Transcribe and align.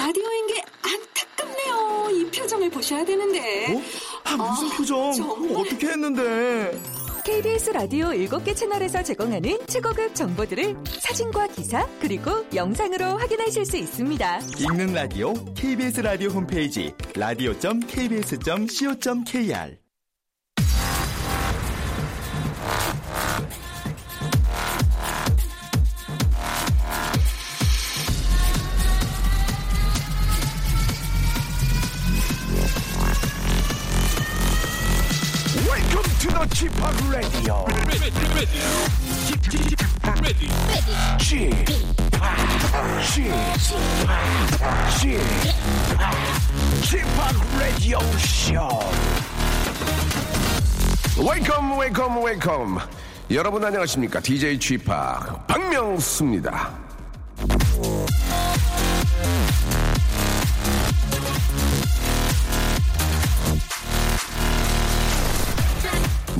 라디오인 0.00 0.46
게 0.46 0.64
안타깝네요. 0.82 2.08
이 2.10 2.30
표정을 2.30 2.70
보셔야 2.70 3.04
되는데. 3.04 3.74
어? 3.74 3.82
아, 4.24 4.36
무슨 4.36 4.70
아, 4.70 4.76
표정? 4.78 5.12
정말. 5.12 5.60
어떻게 5.60 5.88
했는데? 5.88 6.80
KBS 7.22 7.70
라디오 7.72 8.06
7개 8.06 8.56
채널에서 8.56 9.02
제공하는 9.02 9.58
최고급 9.66 10.14
정보들을 10.14 10.74
사진과 10.86 11.48
기사 11.48 11.86
그리고 12.00 12.46
영상으로 12.54 13.18
확인하실 13.18 13.66
수 13.66 13.76
있습니다. 13.76 14.40
읽는 14.58 14.94
라디오 14.94 15.34
KBS 15.54 16.00
라디오 16.00 16.30
홈페이지 16.30 16.94
라 17.14 17.34
welcome. 52.40 52.78
여러분 53.30 53.64
안녕하십니까? 53.64 54.20
DJ 54.20 54.58
Chip 54.58 54.86
박명수입니다. 55.46 56.70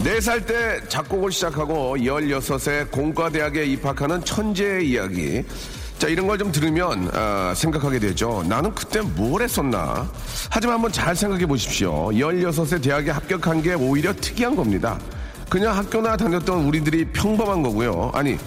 네 0.03 0.17
살 0.21 0.41
때 0.47 0.81
작곡을 0.89 1.31
시작하고 1.31 1.97
16세 1.99 2.91
공과대학에 2.91 3.65
입학하는 3.65 4.25
천재의 4.25 4.89
이야기. 4.89 5.45
자, 5.99 6.09
이런 6.09 6.27
걸 6.27 6.39
좀 6.39 6.51
들으면, 6.51 7.11
아, 7.13 7.53
생각하게 7.55 7.99
되죠. 7.99 8.43
나는 8.49 8.75
그때 8.75 9.03
뭘 9.03 9.43
했었나? 9.43 10.11
하지만 10.49 10.77
한번 10.77 10.91
잘 10.91 11.15
생각해 11.15 11.45
보십시오. 11.45 12.07
16세 12.13 12.83
대학에 12.83 13.11
합격한 13.11 13.61
게 13.61 13.75
오히려 13.75 14.15
특이한 14.15 14.57
겁니다. 14.57 14.99
그냥 15.51 15.77
학교나 15.77 16.17
다녔던 16.17 16.65
우리들이 16.65 17.07
평범한 17.07 17.61
거고요. 17.63 18.13
아니, 18.15 18.39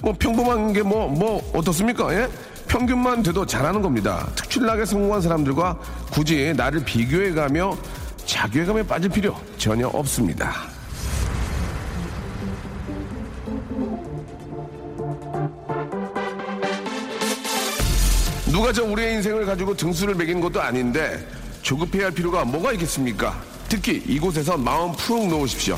뭐 0.00 0.14
평범한 0.16 0.72
게 0.72 0.82
뭐, 0.82 1.08
뭐, 1.08 1.42
어떻습니까? 1.52 2.14
예? 2.14 2.28
평균만 2.68 3.24
돼도 3.24 3.44
잘하는 3.44 3.82
겁니다. 3.82 4.28
특출나게 4.36 4.84
성공한 4.84 5.20
사람들과 5.20 5.76
굳이 6.12 6.54
나를 6.56 6.84
비교해가며 6.84 7.76
자괴감에 8.24 8.84
빠질 8.84 9.10
필요 9.10 9.36
전혀 9.58 9.88
없습니다. 9.88 10.52
누가 18.46 18.72
저 18.72 18.84
우리의 18.84 19.14
인생을 19.14 19.44
가지고 19.46 19.74
등수를 19.74 20.14
매기는 20.14 20.40
것도 20.40 20.62
아닌데 20.62 21.26
조급해야 21.62 22.04
할 22.04 22.12
필요가 22.12 22.44
뭐가 22.44 22.72
있겠습니까? 22.72 23.42
특히 23.68 24.02
이곳에서 24.06 24.56
마음 24.56 24.92
푹 24.92 25.26
놓으십시오. 25.26 25.76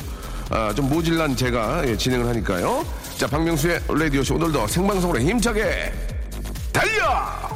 아, 0.49 0.73
좀 0.73 0.89
모질란 0.89 1.35
제가 1.35 1.87
예, 1.87 1.97
진행을 1.97 2.27
하니까요. 2.27 2.85
자, 3.17 3.27
박명수의 3.27 3.81
라디오쇼 3.87 4.35
오늘도 4.35 4.67
생방송으로 4.67 5.19
힘차게 5.19 5.91
달려! 6.71 7.55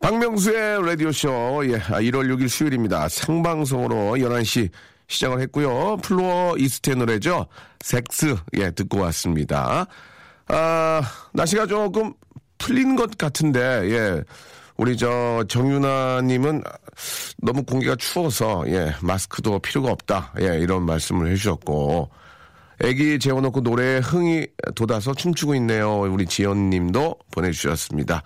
박명수의 0.00 0.84
라디오쇼, 0.84 1.62
예, 1.66 1.76
아, 1.76 2.00
1월 2.00 2.28
6일 2.34 2.48
수요일입니다. 2.48 3.08
생방송으로 3.08 4.16
11시 4.16 4.70
시작을 5.08 5.40
했고요. 5.42 5.98
Fleur 6.02 6.56
East의 6.56 6.96
노래죠. 6.96 7.46
섹스, 7.80 8.36
예, 8.56 8.70
듣고 8.70 8.98
왔습니다. 9.00 9.86
아, 10.48 11.02
날씨가 11.32 11.66
조금 11.66 12.14
풀린 12.58 12.96
것 12.96 13.16
같은데, 13.18 13.60
예. 13.90 14.22
우리 14.76 14.96
저 14.96 15.44
정윤아님은 15.48 16.62
너무 17.38 17.62
공기가 17.64 17.94
추워서, 17.96 18.64
예, 18.68 18.94
마스크도 19.00 19.58
필요가 19.60 19.90
없다. 19.90 20.32
예, 20.40 20.58
이런 20.58 20.84
말씀을 20.84 21.30
해주셨고, 21.30 22.10
애기 22.82 23.18
재워놓고 23.18 23.60
노래에 23.60 23.98
흥이 23.98 24.46
돋아서 24.74 25.14
춤추고 25.14 25.54
있네요. 25.56 26.00
우리 26.00 26.26
지연님도 26.26 27.16
보내주셨습니다. 27.30 28.22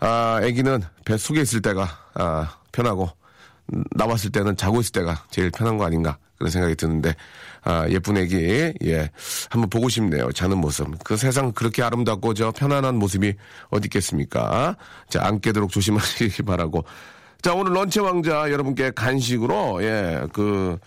아, 0.00 0.40
애기는 0.42 0.82
배 1.04 1.16
속에 1.16 1.40
있을 1.40 1.62
때가, 1.62 1.88
아, 2.14 2.58
편하고, 2.72 3.08
음, 3.72 3.82
나왔을 3.92 4.30
때는 4.30 4.56
자고 4.56 4.80
있을 4.80 4.92
때가 4.92 5.24
제일 5.30 5.50
편한 5.50 5.78
거 5.78 5.84
아닌가 5.86 6.18
그런 6.36 6.50
생각이 6.50 6.76
드는데 6.76 7.14
아, 7.68 7.84
예쁜 7.88 8.16
애기. 8.16 8.72
예. 8.84 9.10
한번 9.50 9.68
보고 9.68 9.88
싶네요. 9.88 10.30
자는 10.30 10.58
모습. 10.58 10.86
그 11.02 11.16
세상 11.16 11.50
그렇게 11.52 11.82
아름답고 11.82 12.32
저 12.34 12.52
편안한 12.52 12.94
모습이 12.96 13.34
어디 13.70 13.86
있겠습니까? 13.86 14.76
자 15.08 15.26
안 15.26 15.40
깨도록 15.40 15.70
조심하시기 15.72 16.44
바라고. 16.46 16.84
자 17.42 17.52
오늘 17.54 17.72
런치 17.74 17.98
왕자 18.00 18.50
여러분께 18.52 18.92
간식으로 18.94 19.82
예 19.82 20.26
그 20.32 20.78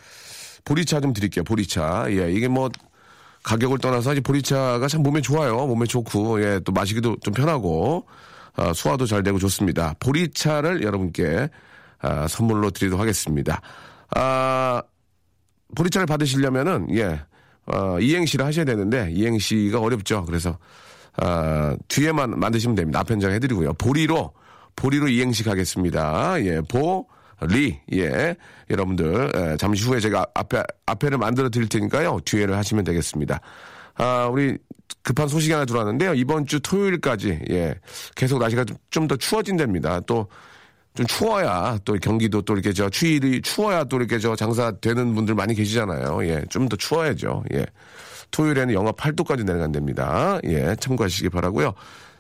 보리차 0.63 1.01
좀 1.01 1.11
드릴게요 1.13 1.43
보리차. 1.43 2.05
예 2.11 2.31
이게 2.31 2.47
뭐 2.47 2.69
가격을 3.43 3.79
떠나서 3.79 4.13
이 4.13 4.21
보리차가 4.21 4.87
참 4.87 5.03
몸에 5.03 5.19
좋아요. 5.21 5.67
몸에 5.67 5.85
좋고 5.85 6.41
예 6.43 6.59
또 6.63 6.71
마시기도 6.71 7.17
좀 7.21 7.33
편하고 7.33 8.05
아, 8.55 8.71
소화도 8.73 9.05
잘 9.05 9.21
되고 9.23 9.37
좋습니다. 9.37 9.95
보리차를 9.99 10.81
여러분께 10.83 11.49
아, 12.01 12.27
선물로 12.29 12.71
드리도록 12.71 13.01
하겠습니다. 13.01 13.61
아, 14.15 14.81
보리차를 15.75 16.05
받으시려면은, 16.07 16.87
예, 16.97 17.19
어, 17.65 17.99
이행시를 17.99 18.45
하셔야 18.45 18.65
되는데, 18.65 19.09
이행시가 19.11 19.79
어렵죠. 19.79 20.25
그래서, 20.25 20.57
아, 21.17 21.75
뒤에만 21.87 22.39
만드시면 22.39 22.75
됩니다. 22.75 22.99
앞편장 23.01 23.31
해드리고요. 23.31 23.73
보리로, 23.73 24.33
보리로 24.75 25.07
이행시 25.09 25.43
가겠습니다. 25.43 26.41
예, 26.45 26.61
보, 26.61 27.05
리, 27.41 27.79
예. 27.93 28.35
여러분들, 28.69 29.31
예, 29.35 29.57
잠시 29.57 29.85
후에 29.85 29.99
제가 29.99 30.25
앞에, 30.33 30.63
앞에를 30.85 31.17
만들어 31.17 31.49
드릴 31.49 31.67
테니까요. 31.69 32.19
뒤에를 32.25 32.57
하시면 32.57 32.83
되겠습니다. 32.83 33.39
아, 33.95 34.27
우리 34.31 34.57
급한 35.03 35.27
소식이 35.27 35.53
하나 35.53 35.65
들어왔는데요. 35.65 36.13
이번 36.15 36.45
주 36.45 36.59
토요일까지, 36.59 37.39
예. 37.51 37.75
계속 38.15 38.39
날씨가 38.39 38.65
좀 38.89 39.07
더 39.07 39.15
추워진답니다. 39.15 40.01
또, 40.01 40.27
좀 40.95 41.05
추워야 41.05 41.77
또 41.85 41.93
경기도 42.01 42.41
또 42.41 42.53
이렇게 42.53 42.73
저 42.73 42.89
추위를 42.89 43.41
추워야 43.41 43.83
또 43.85 43.97
이렇게 43.97 44.19
저 44.19 44.35
장사 44.35 44.71
되는 44.71 45.13
분들 45.15 45.35
많이 45.35 45.53
계시잖아요. 45.53 46.25
예. 46.25 46.43
좀 46.49 46.67
더 46.69 46.75
추워야죠. 46.75 47.43
예. 47.53 47.65
토요일에는 48.31 48.73
영하 48.73 48.91
8도까지 48.91 49.43
내려간답니다. 49.45 50.39
예. 50.45 50.75
참고하시기 50.79 51.29
바라고요. 51.29 51.73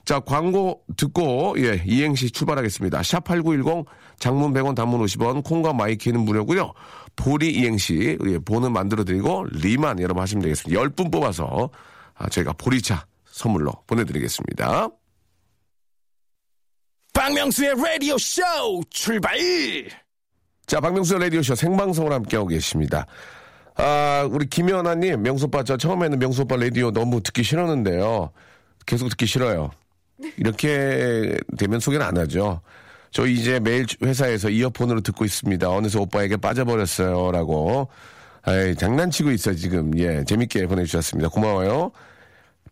자, 0.05 0.19
광고 0.19 0.81
듣고 0.97 1.55
예, 1.59 1.83
이행시 1.85 2.31
출발하겠습니다. 2.31 3.03
샵 3.03 3.23
8910 3.25 3.85
장문 4.17 4.53
100원 4.53 4.73
단문 4.75 5.01
50원 5.05 5.43
콩과 5.43 5.73
my 5.73 5.87
K는 5.87 6.21
무료고요. 6.21 6.73
보리 7.15 7.51
이행시 7.51 8.17
예, 8.25 8.39
보는 8.39 8.71
만들어 8.71 9.03
드리고 9.03 9.45
리만 9.51 9.99
여러분 9.99 10.23
하시면 10.23 10.41
되겠습니다. 10.41 10.81
10분 10.81 11.11
뽑아서 11.11 11.69
아, 12.15 12.27
저희가 12.29 12.53
보리차 12.53 13.05
선물로 13.25 13.71
보내 13.85 14.03
드리겠습니다. 14.03 14.89
박명수의 17.29 17.75
라디오 17.75 18.17
쇼 18.17 18.41
출발! 18.89 19.37
자, 20.65 20.79
박명수의 20.79 21.19
라디오 21.21 21.43
쇼 21.43 21.53
생방송을 21.53 22.11
함께하고 22.11 22.47
계십니다. 22.47 23.05
아, 23.75 24.27
우리 24.31 24.47
김연아님, 24.47 25.21
명수오빠, 25.21 25.63
저 25.63 25.77
처음에는 25.77 26.17
명수오빠 26.17 26.55
라디오 26.55 26.89
너무 26.89 27.21
듣기 27.21 27.43
싫었는데요. 27.43 28.31
계속 28.87 29.09
듣기 29.09 29.27
싫어요. 29.27 29.69
이렇게 30.37 31.37
되면 31.55 31.79
소개는 31.79 32.03
안 32.03 32.17
하죠. 32.17 32.61
저 33.11 33.27
이제 33.27 33.59
매일 33.59 33.85
회사에서 34.01 34.49
이어폰으로 34.49 35.01
듣고 35.01 35.23
있습니다. 35.23 35.69
어느새 35.69 35.99
오빠에게 35.99 36.37
빠져버렸어요. 36.37 37.31
라고. 37.31 37.89
아이, 38.41 38.75
장난치고 38.75 39.29
있어, 39.33 39.53
지금. 39.53 39.91
예, 39.99 40.23
재밌게 40.23 40.65
보내주셨습니다. 40.65 41.29
고마워요. 41.29 41.91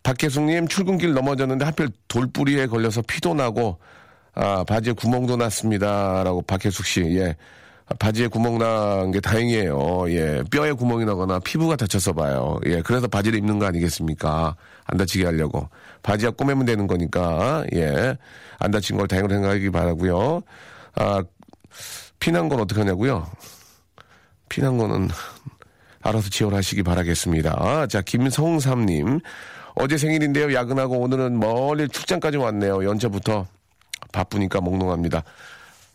박혜숙님, 0.02 0.66
출근길 0.66 1.14
넘어졌는데 1.14 1.64
하필 1.64 1.90
돌뿌리에 2.08 2.66
걸려서 2.66 3.02
피도 3.02 3.34
나고, 3.34 3.78
아, 4.40 4.62
바지에 4.64 4.92
구멍도 4.92 5.36
났습니다. 5.36 6.22
라고 6.22 6.42
박혜숙 6.42 6.86
씨, 6.86 7.00
예. 7.18 7.34
바지에 7.98 8.28
구멍 8.28 8.58
난 8.58 9.10
게 9.10 9.18
다행이에요. 9.20 10.04
예. 10.10 10.42
뼈에 10.50 10.72
구멍이 10.72 11.04
나거나 11.06 11.40
피부가 11.40 11.74
다쳐서 11.74 12.12
봐요. 12.12 12.58
예. 12.66 12.80
그래서 12.82 13.08
바지를 13.08 13.38
입는 13.38 13.58
거 13.58 13.66
아니겠습니까? 13.66 14.54
안 14.84 14.96
다치게 14.96 15.24
하려고. 15.24 15.68
바지가 16.02 16.32
꼬매면 16.32 16.66
되는 16.66 16.86
거니까, 16.86 17.64
예. 17.74 18.16
안 18.60 18.70
다친 18.70 18.96
걸 18.96 19.08
다행으로 19.08 19.34
생각하기 19.34 19.70
바라고요 19.70 20.42
아, 20.94 21.22
피난 22.20 22.48
건 22.48 22.60
어떡하냐고요? 22.60 23.26
피난 24.48 24.78
거는 24.78 25.08
알아서 26.02 26.28
지원하시기 26.30 26.82
바라겠습니다. 26.84 27.86
자, 27.88 28.02
김성삼님. 28.02 29.20
어제 29.74 29.96
생일인데요. 29.96 30.52
야근하고 30.54 30.98
오늘은 30.98 31.38
멀리 31.40 31.88
출장까지 31.88 32.36
왔네요. 32.36 32.84
연차부터 32.84 33.46
바쁘니까 34.12 34.60
몽롱합니다. 34.60 35.22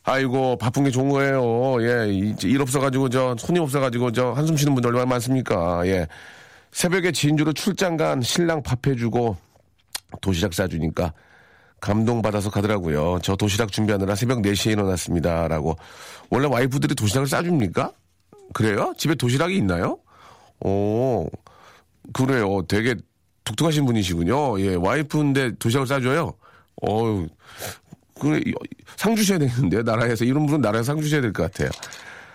아이고 0.06 0.58
바쁜 0.58 0.84
게 0.84 0.90
좋은 0.92 1.10
거예요. 1.10 1.82
예, 1.82 2.12
이- 2.12 2.36
일 2.44 2.62
없어가지고 2.62 3.10
저 3.10 3.36
손님 3.40 3.64
없어가지고 3.64 4.12
저 4.12 4.32
한숨 4.34 4.58
쉬는 4.58 4.74
분들 4.76 4.90
얼마나 4.90 5.06
많습니까? 5.06 5.82
예, 5.88 6.08
새벽에 6.72 7.12
진주로 7.12 7.54
출장 7.54 7.96
간 7.98 8.22
신랑 8.22 8.62
밥 8.64 8.86
해주고 8.86 9.38
도시락 10.22 10.54
싸주니까 10.54 11.14
감동받아서 11.80 12.50
가더라고요. 12.50 13.20
저 13.24 13.36
도시락 13.36 13.72
준비하느라 13.72 14.16
새벽 14.16 14.42
4시에 14.42 14.72
일어났습니다. 14.72 15.48
라고. 15.48 15.76
원래 16.30 16.48
와이프들이 16.48 16.96
도시락을 16.96 17.28
싸줍니까? 17.28 17.92
그래요? 18.54 18.94
집에 18.98 19.16
도시락이 19.16 19.56
있나요? 19.58 20.00
오, 20.62 21.28
그래요. 22.14 22.62
되게 22.68 22.96
독특하신 23.44 23.86
분이시군요. 23.86 24.60
예, 24.62 24.76
와이프인데 24.76 25.56
도시락을 25.60 25.88
싸줘요? 25.88 26.34
어유 26.88 27.28
그래, 28.24 28.42
이- 28.46 28.54
상 28.96 29.16
주셔야 29.16 29.38
되겠는데요, 29.38 29.84
나라에서. 29.84 30.26
이런 30.26 30.46
분은 30.46 30.62
나라에서 30.62 30.94
상 30.94 31.02
주셔야 31.02 31.22
될 31.22 31.32
것 31.34 31.52
같아요. 31.52 31.70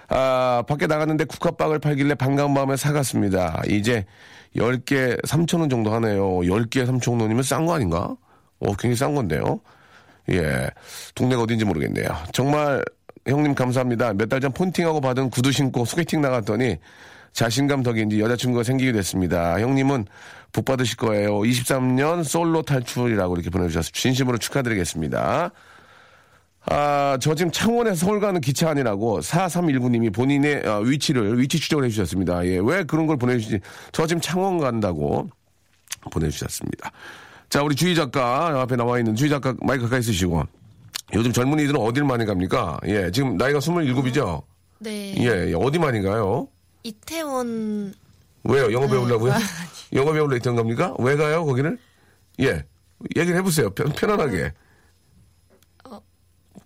아, 0.09 0.63
밖에 0.69 0.87
나갔는데 0.87 1.25
국화빵을 1.25 1.81
팔길래 1.81 2.15
반가운 2.15 2.53
마음에 2.55 2.77
사갔습니다. 2.77 3.63
이제 3.69 4.07
10개 4.57 5.21
3,000원 5.27 5.69
정도 5.71 5.93
하네요. 5.95 6.25
10개 6.41 6.87
3,000원이면 6.87 7.43
싼 7.43 7.67
거 7.67 7.75
아닌가? 7.75 8.17
어, 8.61 8.67
굉장히 8.79 8.97
싼 8.97 9.15
건데요. 9.15 9.61
예. 10.31 10.69
동네가 11.15 11.43
어딘지 11.43 11.65
모르겠네요. 11.65 12.09
정말 12.33 12.83
형님 13.27 13.55
감사합니다. 13.55 14.15
몇 14.15 14.29
달 14.29 14.41
전 14.41 14.53
폰팅하고 14.53 15.01
받은 15.01 15.31
구두 15.31 15.53
신고 15.53 15.85
소개팅 15.85 16.21
나갔더니 16.23 16.77
자신감 17.35 17.83
덕인지 17.83 18.19
여자친구가 18.21 18.63
생기게 18.65 18.93
됐습니다. 18.93 19.61
형님은 19.61 20.07
복 20.53 20.65
받으실 20.65 20.97
거예요. 20.97 21.41
23년 21.41 22.25
솔로 22.25 22.63
탈출이라고 22.63 23.35
이렇게 23.35 23.51
보내주셔서 23.51 23.91
진심으로 23.93 24.39
축하드리겠습니다. 24.39 25.51
아, 26.71 27.17
저 27.21 27.35
지금 27.35 27.51
창원에서 27.51 28.07
서울 28.07 28.21
가는 28.21 28.41
기차 28.41 28.71
안이라고 28.71 29.21
4319님이 29.21 30.13
본인의 30.13 30.67
어, 30.67 30.81
위치를, 30.81 31.39
위치 31.39 31.59
추적을 31.59 31.85
해주셨습니다. 31.87 32.45
예, 32.47 32.61
왜 32.63 32.85
그런 32.85 33.07
걸 33.07 33.17
보내주시지? 33.17 33.61
저 33.93 34.07
지금 34.07 34.21
창원 34.21 34.59
간다고 34.59 35.29
보내주셨습니다. 36.11 36.91
자, 37.49 37.63
우리 37.63 37.75
주희 37.75 37.95
작가, 37.95 38.61
앞에 38.61 38.77
나와 38.77 38.99
있는 38.99 39.15
주희 39.15 39.31
작가 39.31 39.55
마이크 39.63 39.85
가까이 39.85 40.03
쓰시고. 40.03 40.43
요즘 41.15 41.33
젊은이들은 41.33 41.81
어딜 41.81 42.05
많이 42.05 42.27
갑니까? 42.27 42.79
예, 42.87 43.11
지금 43.11 43.39
나이가 43.39 43.61
27이죠? 43.61 44.43
네. 44.81 45.15
예, 45.19 45.49
예, 45.49 45.55
어디 45.55 45.79
많이 45.79 46.03
가요? 46.03 46.49
이태원 46.83 47.95
왜요? 48.45 48.73
영어 48.73 48.87
네. 48.87 48.93
배우려고요? 48.93 49.33
영어 49.95 50.13
배우려 50.13 50.37
있던 50.37 50.55
겁니까? 50.55 50.95
왜 50.99 51.17
가요, 51.17 51.47
거기를? 51.47 51.79
예. 52.41 52.65
얘기를 53.17 53.39
해보세요. 53.39 53.71
편, 53.71 53.93
편안하게. 53.93 54.53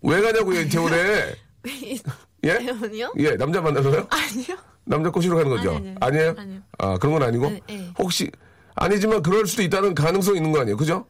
어. 0.03 0.09
왜 0.09 0.21
가냐고요, 0.21 0.61
이태원에? 0.63 1.35
예? 2.45 2.59
이태원이요? 2.61 3.13
예, 3.19 3.37
남자 3.37 3.61
만나서요? 3.61 4.07
아니요. 4.11 4.57
남자 4.85 5.11
꼬시러 5.11 5.37
가는 5.37 5.51
거죠? 5.51 5.77
아니, 5.77 5.95
아니, 6.01 6.19
에요 6.19 6.35
아니요. 6.37 6.61
아, 6.79 6.99
그런 6.99 7.15
건 7.15 7.23
아니고? 7.23 7.51
네, 7.51 7.61
네. 7.69 7.91
혹시, 7.99 8.31
아니지만 8.75 9.23
그럴 9.23 9.47
수도 9.47 9.63
있다는 9.63 9.95
가능성이 9.95 10.39
있는 10.39 10.51
거 10.53 10.61
아니에요? 10.61 10.77
그죠? 10.77 11.07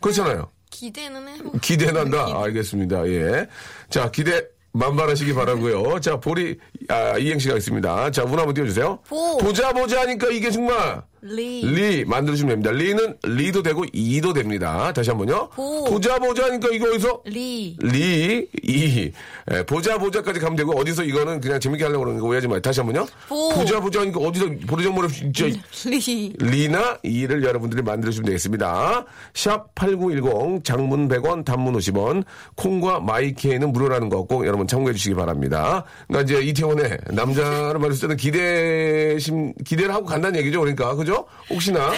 그렇잖아요. 0.00 0.50
기대는 0.70 1.28
해보고 1.28 1.58
기대난다. 1.58 2.42
알겠습니다. 2.42 3.06
예. 3.08 3.46
자, 3.90 4.10
기대 4.10 4.42
만발하시기 4.72 5.34
바라고요 5.34 6.00
자, 6.00 6.18
보리, 6.18 6.58
아, 6.88 7.16
이행시가 7.18 7.56
있습니다. 7.56 8.10
자, 8.10 8.24
문 8.24 8.38
한번 8.38 8.54
띄워주세요. 8.54 8.98
보. 9.06 9.36
보자, 9.38 9.72
보자 9.72 10.00
하니까 10.00 10.28
이게 10.28 10.50
정말. 10.50 11.02
리. 11.24 11.62
리 11.64 12.04
만들어주면 12.04 12.62
됩니다. 12.62 12.72
리는 12.72 13.14
리도 13.22 13.62
되고 13.62 13.84
이도 13.92 14.32
됩니다. 14.32 14.92
다시 14.92 15.10
한번요. 15.10 15.50
보. 15.50 15.84
보자 15.84 16.18
보자 16.18 16.46
하니까 16.46 16.68
이거 16.72 16.88
어디서 16.90 17.20
리. 17.26 17.76
리, 17.80 18.48
이. 18.62 19.12
예, 19.52 19.62
보자 19.64 19.98
보자까지 19.98 20.40
가면 20.40 20.56
되고 20.56 20.72
어디서 20.76 21.04
이거는 21.04 21.40
그냥 21.40 21.60
재밌게 21.60 21.84
하려고 21.84 22.04
그러는 22.04 22.20
거 22.20 22.26
오해하지 22.26 22.48
마요. 22.48 22.60
다시 22.60 22.80
한번요. 22.80 23.06
보. 23.28 23.50
보자 23.50 23.78
보자 23.78 24.00
하니까 24.00 24.18
어디서 24.18 24.46
보리정모를 24.66 25.08
진짜 25.10 25.46
리. 25.46 26.32
리나 26.38 26.98
이를 27.04 27.44
여러분들이 27.44 27.82
만들어주시면 27.82 28.26
되겠습니다. 28.26 29.04
샵 29.34 29.72
8910 29.76 30.64
장문 30.64 31.08
100원 31.08 31.44
단문 31.44 31.74
50원 31.74 32.24
콩과 32.56 32.98
마이케이는 33.00 33.72
무료라는 33.72 34.08
거 34.08 34.22
꼭 34.22 34.46
여러분 34.46 34.66
참고해 34.66 34.94
주시기 34.94 35.14
바랍니다. 35.14 35.84
그러니까 36.08 36.32
이제 36.32 36.42
이태원에 36.46 36.96
남자를 37.10 37.78
말했을 37.80 38.02
때는 38.02 38.16
기대심 38.16 39.52
기대를 39.64 39.92
하고 39.94 40.06
간다는 40.06 40.38
얘기죠. 40.40 40.60
그러니까 40.60 40.94
그죠? 40.94 41.11
혹시나 41.50 41.92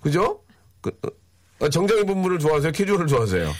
그죠? 0.00 0.40
그, 0.80 0.92
어, 1.60 1.68
정장의 1.68 2.04
분물을 2.04 2.38
좋아하세요? 2.38 2.72
캐주얼을 2.72 3.06
좋아하세요? 3.06 3.50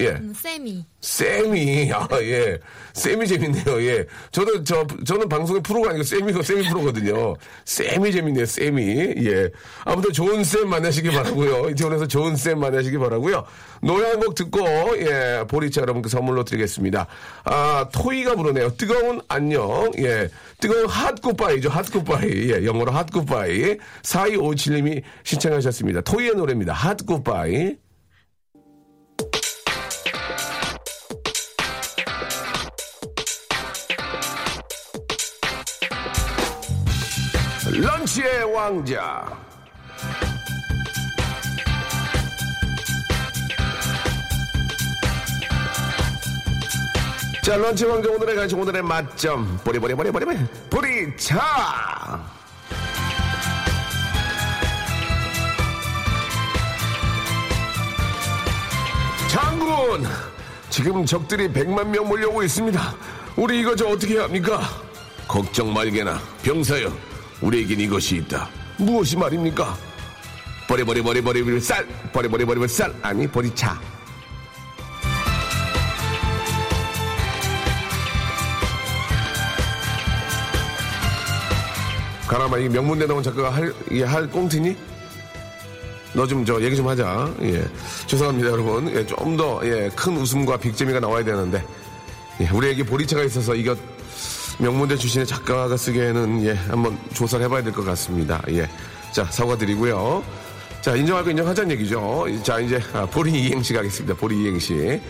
예. 0.00 0.08
음, 0.08 0.34
세미. 0.36 0.84
쌤이, 1.00 1.92
아, 1.92 2.08
예. 2.22 2.58
쌤이 2.94 3.26
재밌네요, 3.26 3.82
예. 3.82 4.06
저도, 4.32 4.64
저, 4.64 4.86
저는 5.06 5.28
방송의 5.28 5.62
프로가 5.62 5.90
아니고 5.90 6.02
쌤이고 6.02 6.42
쌤이 6.42 6.68
프로거든요. 6.68 7.34
쌤이 7.66 8.10
재밌네요, 8.10 8.46
쌤이. 8.46 9.14
예. 9.26 9.50
아무튼 9.84 10.12
좋은 10.12 10.42
쌤 10.42 10.68
만나시기 10.70 11.10
바라고요 11.10 11.68
이태원에서 11.70 12.06
좋은 12.08 12.34
쌤 12.36 12.58
만나시기 12.58 12.96
바라고요 12.98 13.44
노래 13.82 14.08
한 14.08 14.20
곡 14.20 14.34
듣고, 14.34 14.60
예. 14.98 15.44
보리차 15.46 15.82
여러분께 15.82 16.08
선물로 16.08 16.44
드리겠습니다. 16.44 17.06
아, 17.44 17.88
토이가 17.92 18.34
부르네요. 18.36 18.70
뜨거운 18.76 19.20
안녕. 19.28 19.92
예. 19.98 20.28
뜨거운 20.58 20.86
hot 20.88 21.20
goodbye죠. 21.20 21.68
hot 21.68 21.90
goodbye. 21.90 22.50
예. 22.50 22.64
영어로 22.64 22.90
hot 22.92 23.10
goodbye. 23.12 23.76
4257님이 24.02 25.02
신청하셨습니다. 25.24 26.00
토이의 26.00 26.34
노래입니다. 26.34 26.72
hot 26.72 26.96
goodbye. 27.06 27.76
런치의 38.14 38.44
왕자. 38.54 39.24
자, 47.42 47.56
런치 47.56 47.84
왕자 47.84 48.10
오늘의 48.10 48.36
간식 48.36 48.56
오늘의 48.56 48.82
맛점. 48.82 49.58
보리 49.64 49.78
보리 49.78 49.94
보리 49.94 50.10
보리 50.10 50.24
보리. 50.24 50.38
보리차. 50.70 52.24
장군! 59.28 60.06
지금 60.70 61.04
적들이 61.04 61.48
100만 61.48 61.86
명 61.88 62.06
몰려오고 62.06 62.44
있습니다. 62.44 62.94
우리 63.36 63.60
이거 63.60 63.74
저 63.74 63.88
어떻게 63.88 64.14
해야 64.14 64.24
합니까? 64.24 64.60
걱정 65.26 65.72
말게나. 65.72 66.20
병사여, 66.42 66.92
우리에겐 67.44 67.78
이것이 67.80 68.16
있다. 68.16 68.48
무엇이 68.78 69.16
말입니까? 69.16 69.76
보리보리보리보리보리 70.66 71.60
쌀! 71.60 71.86
보리보리보리보리 72.12 72.68
쌀! 72.68 72.92
아니, 73.02 73.26
보리차. 73.26 73.78
가라마, 82.28 82.58
이 82.58 82.68
명문대 82.68 83.06
나온 83.06 83.22
작가가 83.22 83.50
할, 83.50 83.72
이게 83.90 84.02
할 84.04 84.28
꽁트니? 84.28 84.76
너 86.14 86.26
좀 86.26 86.44
저 86.44 86.60
얘기 86.62 86.76
좀 86.76 86.86
하자. 86.88 87.28
예. 87.42 87.64
죄송합니다, 88.06 88.48
여러분. 88.50 88.88
예, 88.94 89.04
좀 89.04 89.36
더, 89.36 89.60
예, 89.64 89.90
큰 89.96 90.16
웃음과 90.16 90.56
big재미가 90.58 91.00
나와야 91.00 91.24
되는데. 91.24 91.62
예, 92.40 92.48
우리에게 92.50 92.84
보리차가 92.84 93.24
있어서 93.24 93.54
이거 93.54 93.76
명문대 94.58 94.96
출신의 94.96 95.26
작가가 95.26 95.76
쓰기에는 95.76 96.44
예, 96.46 96.52
한번 96.52 96.98
조사를 97.12 97.44
해봐야 97.44 97.62
될 97.62 97.72
것 97.72 97.84
같습니다. 97.84 98.42
예. 98.50 98.68
자, 99.12 99.24
사과드리고요. 99.24 100.22
자, 100.80 100.94
인정하고 100.94 101.30
인정하자는 101.30 101.70
얘기죠. 101.72 102.26
자, 102.42 102.60
이제, 102.60 102.80
아, 102.92 103.06
보리 103.06 103.32
이행시 103.32 103.72
가겠습니다. 103.72 104.14
보리 104.16 104.42
이행시. 104.42 105.00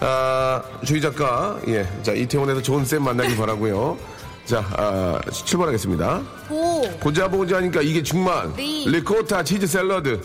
아, 0.00 0.62
주희 0.84 1.00
작가, 1.00 1.58
예. 1.68 1.86
자, 2.02 2.12
이태원에서 2.12 2.62
좋은 2.62 2.84
쌤 2.84 3.02
만나기 3.04 3.36
바라고요 3.36 3.96
자, 4.44 4.58
아, 4.76 5.18
출발하겠습니다. 5.30 6.22
보. 6.48 6.82
보자 7.00 7.28
보자 7.28 7.56
하니까 7.56 7.80
이게 7.80 8.02
정말 8.02 8.50
리. 8.56 8.84
리코타 8.86 9.42
치즈 9.42 9.66
샐러드 9.66 10.20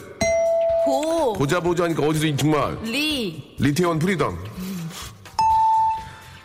보. 0.86 1.34
보자 1.34 1.60
보자 1.62 1.86
하니까 1.86 2.06
어디서 2.06 2.26
이 2.26 2.36
정말 2.36 2.78
리. 2.84 3.56
리태원 3.60 3.98
Freedom 4.00 4.38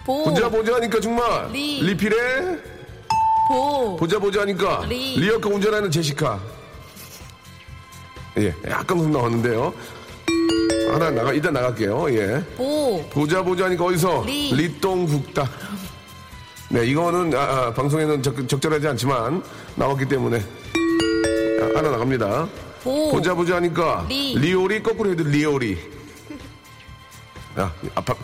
보. 0.04 0.24
보자 0.24 0.48
보자 0.48 0.74
하니까 0.76 1.00
정말 1.00 1.48
리. 1.52 1.80
리필에 1.82 2.16
보. 3.48 3.96
보자 3.96 4.18
보자 4.18 4.42
하니까 4.42 4.84
리. 4.88 5.18
리어카 5.20 5.48
운전하는 5.48 5.90
제시카 5.90 6.40
예 8.38 8.54
약간 8.68 8.98
웃음 8.98 9.12
나왔는데요 9.12 9.72
하나 10.90 11.10
나가 11.10 11.32
일단 11.32 11.52
나갈게요 11.54 12.10
예 12.14 12.44
보. 12.56 13.02
보자 13.10 13.42
보자 13.42 13.66
하니까 13.66 13.84
어디서 13.84 14.24
리. 14.26 14.52
리똥국다 14.54 15.48
네 16.70 16.84
이거는 16.86 17.34
아, 17.36 17.40
아, 17.66 17.74
방송에는 17.74 18.22
적, 18.22 18.48
적절하지 18.48 18.88
않지만 18.88 19.42
나왔기 19.76 20.06
때문에 20.06 20.38
아, 20.38 21.78
하나 21.78 21.90
나갑니다 21.90 22.48
보. 22.82 23.10
보자 23.12 23.34
보자 23.34 23.56
하니까 23.56 24.04
리. 24.08 24.34
리오리 24.38 24.82
거꾸로 24.82 25.10
해도 25.10 25.22
리오리. 25.24 25.78
야, 27.58 27.72
아파. 27.94 28.14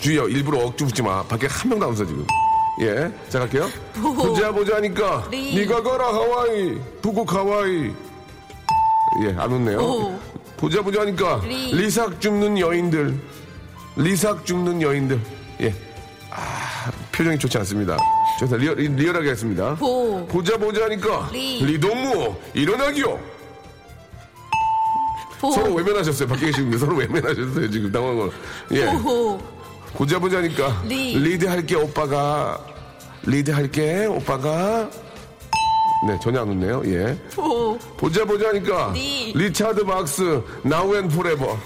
주의요. 0.00 0.28
일부러 0.28 0.60
억지 0.66 0.84
웃지 0.84 1.02
마. 1.02 1.22
밖에 1.24 1.46
한 1.46 1.68
명도 1.68 1.86
안 1.86 1.92
웃어, 1.92 2.04
지금. 2.06 2.26
예. 2.80 3.10
자, 3.28 3.38
갈게요. 3.40 3.68
보. 3.94 4.14
보자, 4.14 4.52
보자 4.52 4.76
하니까. 4.76 5.26
리. 5.30 5.54
니가 5.54 5.82
가라, 5.82 6.06
하와이. 6.06 6.78
하와이. 7.26 7.92
예, 9.22 9.34
안 9.38 9.50
웃네요. 9.52 9.78
오. 9.78 10.20
보자, 10.56 10.82
보자 10.82 11.00
하니까. 11.00 11.40
리. 11.44 11.72
리삭 11.72 12.20
줍는 12.20 12.58
여인들. 12.58 13.18
리삭 13.96 14.44
줍는 14.44 14.82
여인들. 14.82 15.18
예. 15.62 15.74
아, 16.30 16.90
표정이 17.12 17.38
좋지 17.38 17.56
않습니다. 17.58 17.96
좋다. 18.38 18.56
리얼, 18.56 18.76
리얼하게 18.76 19.30
했습니다. 19.30 19.74
보. 19.76 20.26
보자, 20.26 20.56
보자 20.58 20.84
하니까. 20.84 21.30
리. 21.32 21.64
리동무, 21.64 22.34
일어나기요. 22.52 23.18
보. 25.40 25.50
서로 25.52 25.74
외면하셨어요. 25.74 26.28
밖에 26.28 26.46
계시는데 26.46 26.76
서로 26.78 26.96
외면하셨어요. 26.96 27.70
지금 27.70 27.90
당황을. 27.90 28.30
예. 28.72 28.84
보. 28.98 29.55
보자 29.96 30.18
보자 30.18 30.38
하니까. 30.38 30.82
리. 30.86 31.14
리드 31.18 31.46
할게 31.46 31.74
오빠가 31.74 32.60
리드 33.24 33.50
할게 33.50 34.04
오빠가. 34.06 34.88
네 36.06 36.18
전혀 36.22 36.42
안 36.42 36.50
웃네요. 36.50 36.82
예. 36.84 37.18
보. 37.34 37.78
보자 37.96 38.24
보자 38.24 38.48
하니까. 38.48 38.92
리. 38.94 39.32
리차드 39.34 39.84
막스 39.86 40.42
Now 40.66 40.94
and 40.94 41.12
Forever. 41.12 41.56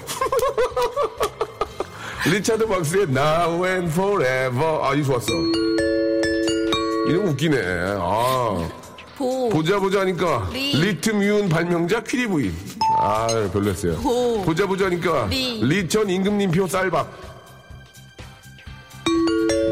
리차드 2.30 2.66
막스의 2.66 3.02
Now 3.08 3.66
and 3.66 3.90
Forever. 3.90 4.78
아 4.82 4.94
이거 4.94 5.04
좋았어. 5.06 5.26
이름 7.08 7.28
웃기네. 7.30 7.58
아. 7.98 8.68
보. 9.18 9.48
보자 9.48 9.80
보자 9.80 10.00
하니까. 10.02 10.48
리. 10.52 10.72
리튬이온 10.80 11.48
발명자 11.48 12.04
퀴리부인. 12.04 12.54
아 12.96 13.26
별로였어요. 13.52 13.96
보. 13.96 14.40
보자 14.44 14.66
보자 14.66 14.84
하니까. 14.86 15.26
리. 15.26 15.60
리천 15.64 16.08
임금님표 16.08 16.68
쌀밥 16.68 17.29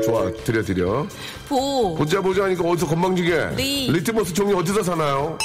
좋아 0.09 0.31
드려 0.45 0.63
드려 0.63 1.07
보. 1.49 1.95
보자 1.97 2.21
보자 2.23 2.45
하니까 2.45 2.67
어디서 2.67 2.87
건방지게 2.87 3.51
리. 3.57 3.91
리트머스 3.93 4.33
종이 4.33 4.55
어디서 4.55 4.83
사나요? 4.83 5.37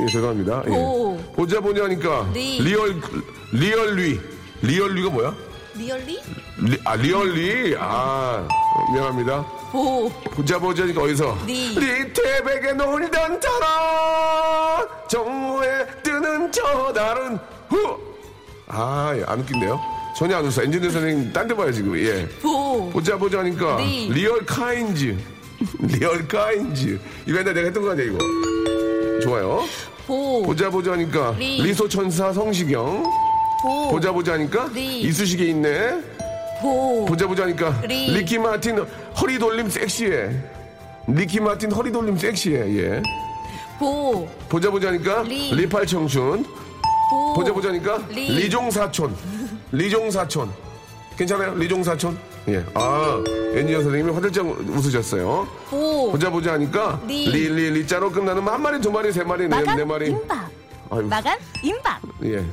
예, 0.00 0.06
죄송합니다 0.10 0.62
예. 0.66 0.70
보. 0.70 1.18
보자 1.34 1.60
보자 1.60 1.84
하니까 1.84 2.26
리. 2.32 2.58
리얼 2.62 2.96
really 3.52 4.20
really가 4.62 5.10
뭐야? 5.10 5.34
really? 5.76 6.18
리, 6.58 6.78
아 6.86 6.96
really 6.96 7.76
아 7.78 8.48
미안합니다 8.94 9.42
보. 9.70 10.10
보자 10.34 10.58
보자 10.58 10.84
하니까 10.84 11.02
어디서 11.02 11.36
리. 11.46 11.74
리태백에 11.78 12.72
놀던 12.72 13.40
자라 13.40 14.86
정오에 15.08 15.86
뜨는 16.02 16.50
저 16.52 16.90
달은 16.94 17.38
후 17.68 17.98
아안 18.68 19.40
웃긴데요 19.40 19.95
전혀 20.16 20.36
안 20.36 20.44
웃어 20.46 20.62
엔지니어 20.62 20.90
선생님 20.90 21.32
딴 21.32 21.46
데 21.46 21.54
봐요 21.54 21.70
지금 21.72 21.96
예 21.98 22.26
보. 22.40 22.88
보자 22.90 23.16
보자 23.18 23.40
하니까 23.40 23.76
리. 23.78 24.08
리얼 24.12 24.44
카인즈 24.46 25.16
리얼 25.80 26.26
카인즈 26.26 26.98
이거 27.26 27.38
옛날 27.38 27.52
내가 27.54 27.66
했던 27.66 27.82
거 27.82 27.90
아니야 27.90 28.04
이거 28.06 28.18
좋아요 29.22 29.64
보. 30.06 30.42
보자 30.42 30.70
보자 30.70 30.92
하니까 30.92 31.34
리. 31.38 31.62
리소 31.62 31.88
천사 31.88 32.32
성시경 32.32 33.02
보. 33.62 33.90
보자 33.90 34.10
보자 34.12 34.32
하니까 34.34 34.68
리. 34.72 35.02
이쑤시개 35.02 35.44
있네 35.46 36.00
보. 36.62 37.04
보자 37.06 37.26
보자 37.26 37.42
하니까 37.44 37.82
리. 37.86 38.12
리키 38.14 38.38
마틴 38.38 38.78
허리 39.20 39.38
돌림 39.38 39.68
섹시해 39.68 40.30
리키 41.08 41.40
마틴 41.40 41.70
허리 41.72 41.92
돌림 41.92 42.16
섹시해 42.16 42.74
예 42.78 43.02
보. 43.78 44.26
보자 44.48 44.70
보자 44.70 44.88
하니까 44.88 45.22
리. 45.24 45.54
리팔 45.54 45.86
청춘 45.86 46.42
보. 47.10 47.34
보자 47.34 47.52
보자 47.52 47.68
하니까 47.68 48.00
리. 48.08 48.28
리종 48.34 48.70
사촌 48.70 49.14
리종 49.72 50.10
사촌. 50.10 50.50
괜찮아요? 51.16 51.54
리종 51.54 51.82
사촌? 51.82 52.18
예 52.48 52.62
아 52.74 53.22
엔지니어 53.54 53.82
선생님이 53.82 54.12
화들짝 54.12 54.46
웃으셨어요. 54.46 55.48
보. 55.68 56.12
보자 56.12 56.30
보자 56.30 56.52
하니까 56.54 57.00
리. 57.06 57.26
리 57.30 57.48
리 57.48 57.70
리자로 57.70 58.10
끝나는 58.12 58.46
한 58.46 58.60
마리 58.62 58.80
두 58.80 58.90
마리 58.90 59.12
세 59.12 59.24
마리 59.24 59.48
네, 59.48 59.48
마감 59.48 59.76
네 59.76 59.84
마리. 59.84 60.08
임박. 60.10 60.50
아유. 60.90 61.02
마감 61.02 61.38
임박. 61.62 62.00
예. 62.24 62.44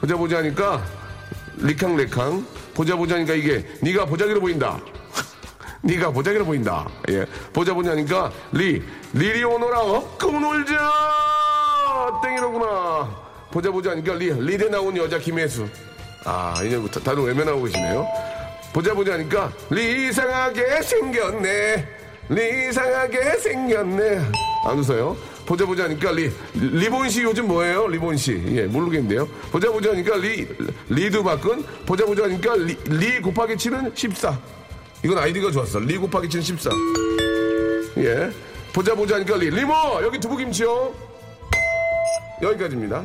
보자 0.00 0.16
보자 0.16 0.38
하니까 0.38 0.82
리캉 1.58 1.96
리캉. 1.96 2.46
보자 2.74 2.94
보자 2.96 3.16
하니까 3.16 3.34
이게 3.34 3.64
네가 3.82 4.04
보자기로 4.06 4.40
보인다. 4.40 4.78
네가 5.82 6.10
보자기로 6.10 6.44
보인다. 6.44 6.86
예. 7.08 7.26
보자 7.52 7.74
보자 7.74 7.90
하니까 7.92 8.30
리 8.52 8.82
리리 9.14 9.42
오너라 9.44 9.80
업고 9.80 10.40
놀자. 10.40 10.76
땡이로구나. 12.22 13.10
보자 13.50 13.70
보자 13.72 13.90
하니까 13.92 14.14
리 14.14 14.30
리대 14.32 14.68
나온 14.68 14.96
여자 14.96 15.18
김혜수 15.18 15.66
아 16.24 16.54
이제부터 16.64 17.00
다들 17.00 17.22
외면하고 17.24 17.64
계시네요. 17.64 18.06
보자 18.72 18.94
보자 18.94 19.14
하니까 19.14 19.52
리 19.70 20.08
이상하게 20.08 20.82
생겼네. 20.82 21.88
리 22.30 22.68
이상하게 22.68 23.38
생겼네. 23.38 24.18
안 24.66 24.78
웃어요? 24.78 25.16
보자 25.46 25.66
보자 25.66 25.84
하니까 25.84 26.12
리 26.12 26.30
리본 26.54 27.08
씨 27.10 27.22
요즘 27.22 27.48
뭐예요? 27.48 27.88
리본 27.88 28.16
씨 28.16 28.40
예 28.54 28.62
모르겠는데요. 28.66 29.26
보자 29.50 29.70
보자 29.72 29.90
하니까 29.90 30.16
리 30.16 30.46
리드 30.88 31.22
바꾼 31.22 31.64
보자 31.86 32.04
보자 32.04 32.24
하니까 32.24 32.54
리, 32.56 32.76
리 32.84 33.20
곱하기 33.20 33.54
7은 33.54 33.96
14 33.96 34.38
이건 35.02 35.18
아이디어가 35.18 35.50
좋았어. 35.50 35.80
리 35.80 35.96
곱하기 35.96 36.28
7은 36.28 36.42
14 36.42 36.70
예. 37.98 38.30
보자 38.72 38.94
보자 38.94 39.16
하니까 39.16 39.36
리, 39.36 39.50
리모! 39.50 39.74
여기 40.02 40.20
두부김치요. 40.20 40.92
여기까지입니다. 42.42 43.04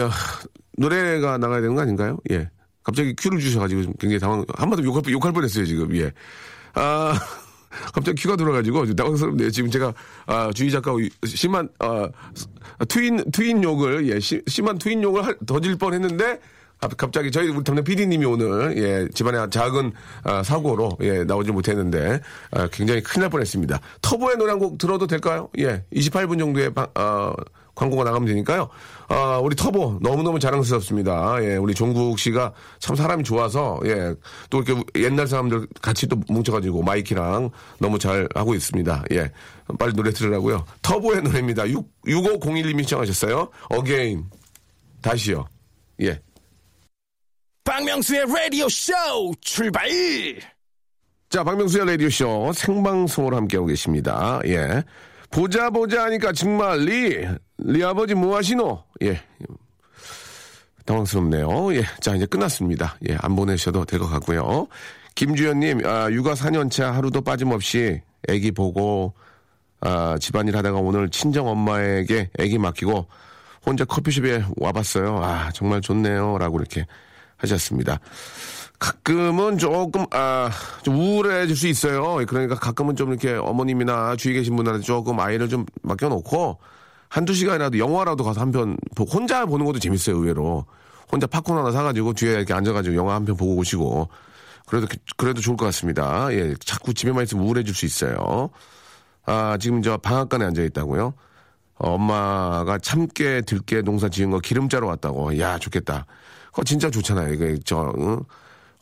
야, 0.00 0.04
야, 0.06 0.10
노래가 0.78 1.38
나가야 1.38 1.60
되는 1.60 1.74
거 1.74 1.82
아닌가요? 1.82 2.18
예. 2.30 2.48
갑자기 2.82 3.14
큐를 3.18 3.40
주셔가지고 3.40 3.82
좀 3.82 3.92
굉장히 3.98 4.20
당황, 4.20 4.44
한마디 4.54 4.82
욕할, 4.84 5.02
뻔- 5.02 5.12
욕할 5.12 5.32
뻔 5.32 5.42
했어요, 5.44 5.64
지금, 5.66 5.94
예. 5.96 6.12
아, 6.74 7.12
갑자기 7.92 8.22
큐가 8.22 8.36
들어가지고 8.36 8.94
당황스럽네요. 8.94 9.50
지금 9.50 9.70
제가, 9.70 9.92
아, 10.26 10.50
주희 10.54 10.70
작가하고 10.70 11.00
심한, 11.24 11.68
아, 11.80 12.08
트윈, 12.88 13.30
트윈 13.32 13.62
욕을, 13.64 14.08
예, 14.08 14.20
시- 14.20 14.42
심한 14.46 14.78
트윈 14.78 15.02
욕을 15.02 15.24
할- 15.26 15.36
던질 15.46 15.76
뻔 15.76 15.94
했는데, 15.94 16.38
갑- 16.78 16.96
갑자기 16.96 17.30
저희 17.32 17.48
우리 17.48 17.64
담당 17.64 17.82
PD님이 17.84 18.24
오늘, 18.26 18.76
예, 18.76 19.08
집안에 19.12 19.48
작은, 19.50 19.92
아, 20.24 20.42
사고로, 20.42 20.98
예, 21.00 21.24
나오지 21.24 21.50
못했는데, 21.52 22.20
아, 22.52 22.68
굉장히 22.70 23.02
큰일 23.02 23.22
날 23.22 23.30
뻔 23.30 23.40
했습니다. 23.40 23.80
터보의 24.02 24.36
노래 24.36 24.50
한 24.52 24.58
곡 24.60 24.78
들어도 24.78 25.06
될까요? 25.06 25.48
예, 25.58 25.84
28분 25.92 26.38
정도의 26.38 26.72
방, 26.72 26.86
아, 26.94 27.32
광고가 27.74 28.04
나가면 28.04 28.26
되니까요. 28.28 28.70
아, 29.08 29.38
우리 29.38 29.54
터보 29.54 29.98
너무너무 30.02 30.38
자랑스럽습니다. 30.38 31.36
예, 31.42 31.56
우리 31.56 31.74
종국 31.74 32.18
씨가 32.18 32.52
참 32.78 32.96
사람이 32.96 33.22
좋아서 33.22 33.78
예, 33.84 34.14
또 34.50 34.62
이렇게 34.62 34.82
옛날 34.96 35.26
사람들 35.28 35.66
같이 35.80 36.06
또 36.06 36.16
뭉쳐가지고 36.28 36.82
마이키랑 36.82 37.50
너무 37.78 37.98
잘 37.98 38.28
하고 38.34 38.54
있습니다. 38.54 39.04
예, 39.12 39.30
빨리 39.78 39.92
노래 39.94 40.10
들으라고요. 40.10 40.64
터보의 40.82 41.22
노래입니다. 41.22 41.68
6, 41.68 41.88
6501님이 42.06 42.82
신청하셨어요. 42.82 43.48
Again 43.70 44.24
다시요. 45.02 45.46
예. 46.02 46.20
박명수의 47.64 48.26
라디오 48.26 48.68
쇼 48.68 48.92
출발! 49.40 49.88
자, 51.28 51.42
박명수의 51.44 51.86
라디오 51.86 52.08
쇼 52.08 52.52
생방송으로 52.52 53.36
함께하고 53.36 53.66
계십니다. 53.66 54.40
예. 54.46 54.82
보자, 55.30 55.70
보자 55.70 56.04
하니까 56.04 56.32
정말 56.32 56.80
리, 56.80 57.26
리 57.58 57.82
아버지 57.84 58.14
뭐 58.14 58.36
하시노? 58.36 58.82
예. 59.02 59.20
당황스럽네요. 60.84 61.74
예. 61.74 61.82
자, 62.00 62.14
이제 62.14 62.26
끝났습니다. 62.26 62.96
예. 63.08 63.16
안 63.20 63.34
보내셔도 63.34 63.84
될 63.84 63.98
것 63.98 64.08
같고요. 64.08 64.66
김주현님, 65.14 65.84
아, 65.86 66.10
육아 66.10 66.34
4년차 66.34 66.92
하루도 66.92 67.22
빠짐없이 67.22 68.02
애기 68.28 68.52
보고, 68.52 69.14
아, 69.80 70.16
집안일 70.20 70.56
하다가 70.56 70.78
오늘 70.78 71.08
친정 71.10 71.48
엄마에게 71.48 72.30
애기 72.38 72.58
맡기고 72.58 73.06
혼자 73.64 73.84
커피숍에 73.84 74.44
와봤어요. 74.56 75.16
아, 75.24 75.50
정말 75.52 75.80
좋네요. 75.80 76.38
라고 76.38 76.58
이렇게 76.58 76.86
하셨습니다. 77.38 77.98
가끔은 78.78 79.56
조금, 79.58 80.04
아, 80.12 80.50
좀 80.82 80.96
우울해질 80.96 81.56
수 81.56 81.66
있어요. 81.66 82.16
그러니까 82.26 82.54
가끔은 82.54 82.94
좀 82.94 83.08
이렇게 83.10 83.32
어머님이나 83.32 84.14
주위에 84.16 84.34
계신 84.34 84.54
분한테 84.54 84.82
조금 84.82 85.18
아이를 85.18 85.48
좀 85.48 85.64
맡겨놓고 85.82 86.58
한두 87.16 87.32
시간이라도 87.32 87.78
영화라도 87.78 88.24
가서 88.24 88.42
한 88.42 88.52
편, 88.52 88.76
혼자 89.10 89.46
보는 89.46 89.64
것도 89.64 89.78
재밌어요, 89.78 90.16
의외로. 90.16 90.66
혼자 91.10 91.26
팝콘 91.26 91.56
하나 91.56 91.70
사가지고 91.72 92.12
뒤에 92.12 92.32
이렇게 92.32 92.52
앉아가지고 92.52 92.94
영화 92.94 93.14
한 93.14 93.24
편 93.24 93.38
보고 93.38 93.56
오시고. 93.56 94.10
그래도, 94.66 94.86
그래도 95.16 95.40
좋을 95.40 95.56
것 95.56 95.64
같습니다. 95.64 96.30
예, 96.32 96.54
자꾸 96.62 96.92
집에만 96.92 97.22
있으면 97.22 97.44
우울해질 97.46 97.74
수 97.74 97.86
있어요. 97.86 98.50
아, 99.24 99.56
지금 99.58 99.80
저 99.80 99.96
방앗간에 99.96 100.44
앉아 100.44 100.60
있다고요? 100.60 101.14
어, 101.78 101.90
엄마가 101.94 102.76
참깨, 102.80 103.40
들깨 103.46 103.80
농사 103.80 104.10
지은 104.10 104.30
거 104.30 104.38
기름 104.38 104.68
짜러 104.68 104.86
왔다고. 104.86 105.38
야, 105.38 105.58
좋겠다. 105.58 106.04
그거 106.50 106.64
진짜 106.64 106.90
좋잖아요. 106.90 107.32
이게 107.32 107.56
저, 107.64 107.94
응? 107.96 108.20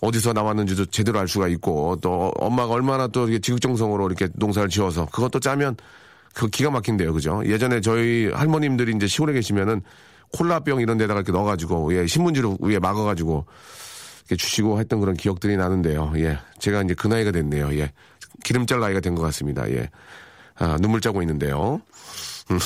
어디서 0.00 0.32
나왔는지도 0.32 0.86
제대로 0.86 1.20
알 1.20 1.28
수가 1.28 1.46
있고 1.46 1.98
또 2.02 2.32
엄마가 2.40 2.72
얼마나 2.74 3.06
또 3.06 3.28
이렇게 3.28 3.38
지극정성으로 3.38 4.08
이렇게 4.08 4.26
농사를 4.34 4.68
지어서 4.70 5.06
그것도 5.06 5.38
짜면 5.38 5.76
그 6.34 6.48
기가 6.48 6.70
막힌데요, 6.70 7.12
그죠? 7.12 7.42
예전에 7.46 7.80
저희 7.80 8.28
할머님들이 8.32 8.92
이제 8.96 9.06
시골에 9.06 9.32
계시면은 9.32 9.82
콜라병 10.32 10.80
이런 10.80 10.98
데다가 10.98 11.20
이렇게 11.20 11.32
넣어가지고 11.32 11.94
예 11.96 12.06
신문지로 12.06 12.58
위에 12.60 12.80
막아가지고 12.80 13.46
이렇게 14.22 14.36
주시고 14.36 14.80
했던 14.80 15.00
그런 15.00 15.14
기억들이 15.14 15.56
나는데요. 15.56 16.12
예, 16.16 16.38
제가 16.58 16.82
이제 16.82 16.94
그 16.94 17.06
나이가 17.06 17.30
됐네요. 17.30 17.72
예, 17.78 17.92
기름짤 18.42 18.80
나이가 18.80 19.00
된 19.00 19.14
것 19.14 19.22
같습니다. 19.22 19.70
예, 19.70 19.88
아, 20.58 20.76
눈물 20.80 21.00
짜고 21.00 21.22
있는데요. 21.22 21.80
음. 22.50 22.58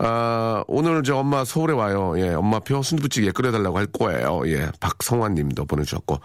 아, 0.00 0.62
오늘 0.68 1.02
저 1.02 1.16
엄마 1.16 1.44
서울에 1.44 1.72
와요. 1.72 2.14
예, 2.18 2.28
엄마표 2.28 2.82
순두부찌개 2.82 3.32
끓여달라고 3.32 3.76
할 3.76 3.86
거예요. 3.86 4.42
예, 4.46 4.70
박성환 4.78 5.34
님도 5.34 5.64
보내주셨고. 5.64 6.20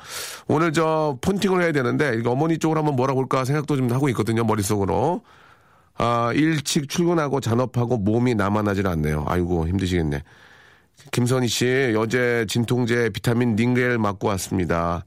오늘 0.47 0.71
저 0.73 1.17
폰팅을 1.21 1.63
해야 1.63 1.71
되는데, 1.71 2.15
이거 2.19 2.29
어머니 2.29 2.59
쪽으로 2.59 2.81
한번 2.81 2.95
뭐라 2.95 3.15
볼까 3.15 3.43
생각도 3.45 3.75
좀 3.75 3.91
하고 3.91 4.09
있거든요, 4.09 4.43
머릿속으로. 4.43 5.23
아, 5.97 6.31
일찍 6.33 6.89
출근하고 6.89 7.39
잔업하고 7.39 7.97
몸이 7.97 8.35
남아나질 8.35 8.87
않네요. 8.87 9.25
아이고, 9.27 9.67
힘드시겠네. 9.67 10.23
김선희 11.11 11.47
씨, 11.47 11.95
어제 11.97 12.45
진통제 12.47 13.09
비타민 13.09 13.55
닝겔 13.55 13.97
맞고 13.97 14.27
왔습니다. 14.29 15.05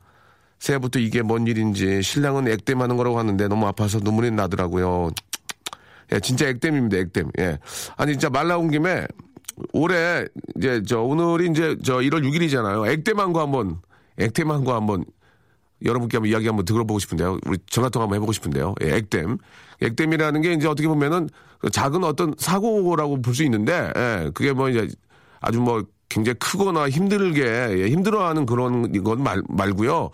새해부터 0.59 0.99
이게 0.99 1.23
뭔 1.23 1.47
일인지 1.47 2.03
신랑은 2.03 2.49
액땜하는 2.49 2.97
거라고 2.97 3.19
하는데 3.19 3.49
너무 3.49 3.67
아파서 3.67 3.99
눈물이 3.99 4.31
나더라고요. 4.31 5.11
예, 6.13 6.21
진짜 6.21 6.49
액땜입니다, 6.49 6.97
액땜. 6.99 7.31
예. 7.39 7.59
아니, 7.97 8.13
진짜 8.13 8.31
말 8.31 8.49
나온 8.49 8.71
김에 8.71 9.07
올해 9.73 10.27
이제 10.57 10.83
저 10.87 11.01
오늘이 11.01 11.51
이제 11.51 11.77
저 11.83 11.97
1월 11.97 12.25
6일이잖아요. 12.25 12.89
액땜한 12.91 13.33
거 13.33 13.41
한번, 13.41 13.81
액땜한 14.19 14.65
거 14.65 14.75
한번 14.75 15.05
여러분께 15.85 16.17
한번 16.17 16.31
이야기 16.31 16.47
한번 16.47 16.65
들어보고 16.65 16.99
싶은데요. 16.99 17.39
우리 17.47 17.59
전화통화 17.69 18.05
한번 18.05 18.17
해보고 18.17 18.33
싶은데요. 18.33 18.75
예, 18.83 18.97
액땜. 18.97 19.39
액땜이라는 19.83 20.41
게 20.43 20.53
이제 20.55 20.67
어떻게 20.69 20.89
보면은 20.89 21.29
작은 21.73 22.03
어떤 22.05 22.35
사고라고 22.39 23.21
볼 23.23 23.35
수 23.35 23.43
있는데, 23.45 23.93
예, 23.97 24.31
그게 24.33 24.53
뭐 24.53 24.69
이제 24.71 24.89
아주 25.41 25.61
뭐 25.61 25.83
굉장히 26.09 26.39
크거나 26.39 26.89
힘들게, 26.89 27.43
예, 27.83 27.89
힘들어하는 27.91 28.47
그런 28.47 28.91
건 29.05 29.23
말, 29.23 29.43
말고요. 29.49 30.11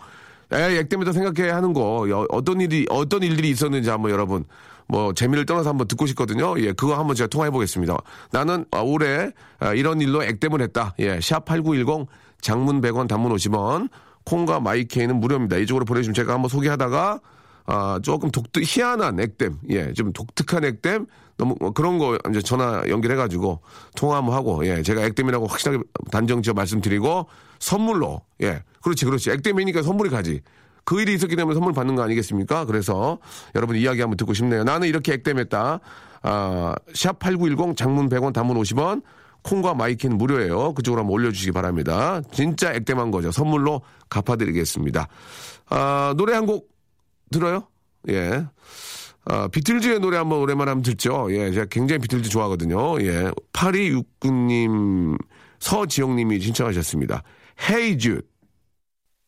에 0.51 0.77
액땜에다 0.79 1.13
생각해야 1.13 1.55
하는 1.55 1.73
거, 1.73 2.07
여- 2.09 2.27
어떤 2.29 2.59
일이, 2.61 2.85
어떤 2.89 3.23
일들이 3.23 3.49
있었는지 3.49 3.89
한번 3.89 4.11
여러분, 4.11 4.43
뭐, 4.87 5.13
재미를 5.13 5.45
떠나서 5.45 5.69
한번 5.69 5.87
듣고 5.87 6.05
싶거든요. 6.07 6.53
예, 6.59 6.73
그거 6.73 6.95
한번 6.97 7.15
제가 7.15 7.27
통화해 7.27 7.49
보겠습니다. 7.51 7.97
나는 8.31 8.65
아, 8.71 8.81
올해 8.81 9.31
아, 9.59 9.73
이런 9.73 10.01
일로 10.01 10.23
액땜을 10.23 10.61
했다. 10.61 10.93
예, 10.99 11.19
샵8910 11.19 12.05
장문 12.41 12.81
100원 12.81 13.07
단문 13.07 13.33
50원 13.33 13.89
콩과 14.25 14.59
마이케이는 14.59 15.19
무료입니다. 15.19 15.57
이쪽으로 15.57 15.85
보내주시면 15.85 16.13
제가 16.13 16.33
한번 16.33 16.49
소개하다가 16.49 17.19
아, 17.65 17.99
조금 18.03 18.29
독특, 18.29 18.63
희한한 18.65 19.19
액땜, 19.19 19.59
예, 19.69 19.93
좀 19.93 20.11
독특한 20.11 20.65
액땜, 20.65 21.05
너무 21.37 21.55
뭐 21.59 21.71
그런 21.71 21.97
거 21.97 22.17
이제 22.29 22.41
전화 22.41 22.83
연결해가지고 22.87 23.61
통화 23.95 24.17
한번 24.17 24.35
하고, 24.35 24.65
예, 24.67 24.81
제가 24.81 25.03
액땜이라고 25.05 25.47
확실하게 25.47 25.81
단정 26.11 26.41
지어 26.41 26.53
말씀드리고 26.53 27.27
선물로, 27.59 28.21
예, 28.41 28.63
그렇지, 28.81 29.05
그렇지. 29.05 29.31
액땜이니까 29.31 29.81
선물이 29.81 30.09
가지. 30.09 30.41
그 30.83 30.99
일이 31.01 31.13
있었기 31.13 31.37
때문에 31.37 31.55
선물 31.55 31.71
받는 31.71 31.95
거 31.95 32.03
아니겠습니까? 32.03 32.65
그래서 32.65 33.19
여러분 33.55 33.77
이야기 33.77 34.01
한번 34.01 34.17
듣고 34.17 34.33
싶네요. 34.33 34.65
나는 34.65 34.89
이렇게 34.89 35.13
액땜했다. 35.13 35.79
아, 36.23 36.75
샵8910 36.89 37.77
장문 37.77 38.09
100원 38.09 38.33
단문 38.33 38.57
50원 38.57 39.01
콩과 39.43 39.73
myK는 39.75 40.17
무료예요. 40.17 40.73
그쪽으로 40.73 41.01
한번 41.01 41.13
올려주시기 41.13 41.51
바랍니다. 41.51 42.21
진짜 42.31 42.73
액땜한 42.73 43.11
거죠. 43.11 43.31
선물로 43.31 43.81
갚아드리겠습니다. 44.09 45.07
아, 45.69 46.13
노래 46.17 46.33
한 46.33 46.45
곡 46.45 46.69
들어요? 47.31 47.67
예. 48.09 48.45
아, 49.25 49.47
비틀즈의 49.47 49.99
노래 49.99 50.17
한번 50.17 50.39
오랜만에 50.39 50.69
한번 50.71 50.83
듣죠. 50.83 51.27
예, 51.31 51.51
제가 51.51 51.65
굉장히 51.67 51.99
비틀즈 52.01 52.29
좋아하거든요. 52.29 53.01
예. 53.01 53.31
8269님, 53.53 55.17
서지영님이 55.59 56.39
신청하셨습니다. 56.41 57.23
Hey 57.69 57.97
Jude. 57.97 58.27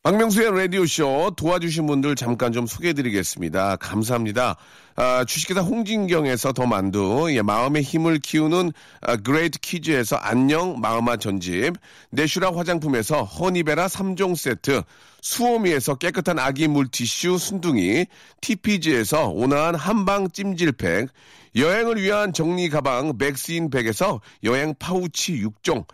박명수의 0.05 0.51
라디오쇼 0.51 1.31
도와주신 1.35 1.87
분들 1.87 2.13
잠깐 2.13 2.51
좀 2.53 2.67
소개해드리겠습니다. 2.67 3.77
감사합니다. 3.77 4.55
아, 4.95 5.25
주식회사 5.25 5.61
홍진경에서 5.61 6.53
더 6.53 6.67
만두, 6.67 7.25
예, 7.31 7.41
마음의 7.41 7.81
힘을 7.81 8.19
키우는 8.19 8.71
아, 9.01 9.15
그레이트 9.15 9.57
키즈에서 9.57 10.15
안녕 10.17 10.79
마음아 10.79 11.17
전집, 11.17 11.73
내슈라 12.11 12.55
화장품에서 12.55 13.23
허니베라 13.23 13.87
3종 13.87 14.35
세트, 14.35 14.83
수오미에서 15.23 15.95
깨끗한 15.95 16.37
아기 16.37 16.67
물티슈 16.67 17.39
순둥이, 17.39 18.05
TPG에서 18.41 19.29
온화한 19.29 19.73
한방 19.73 20.29
찜질팩, 20.29 21.09
여행을 21.55 21.99
위한 21.99 22.31
정리 22.31 22.69
가방 22.69 23.13
맥스인 23.17 23.71
백에서 23.71 24.21
여행 24.43 24.75
파우치 24.77 25.41
6종, 25.41 25.85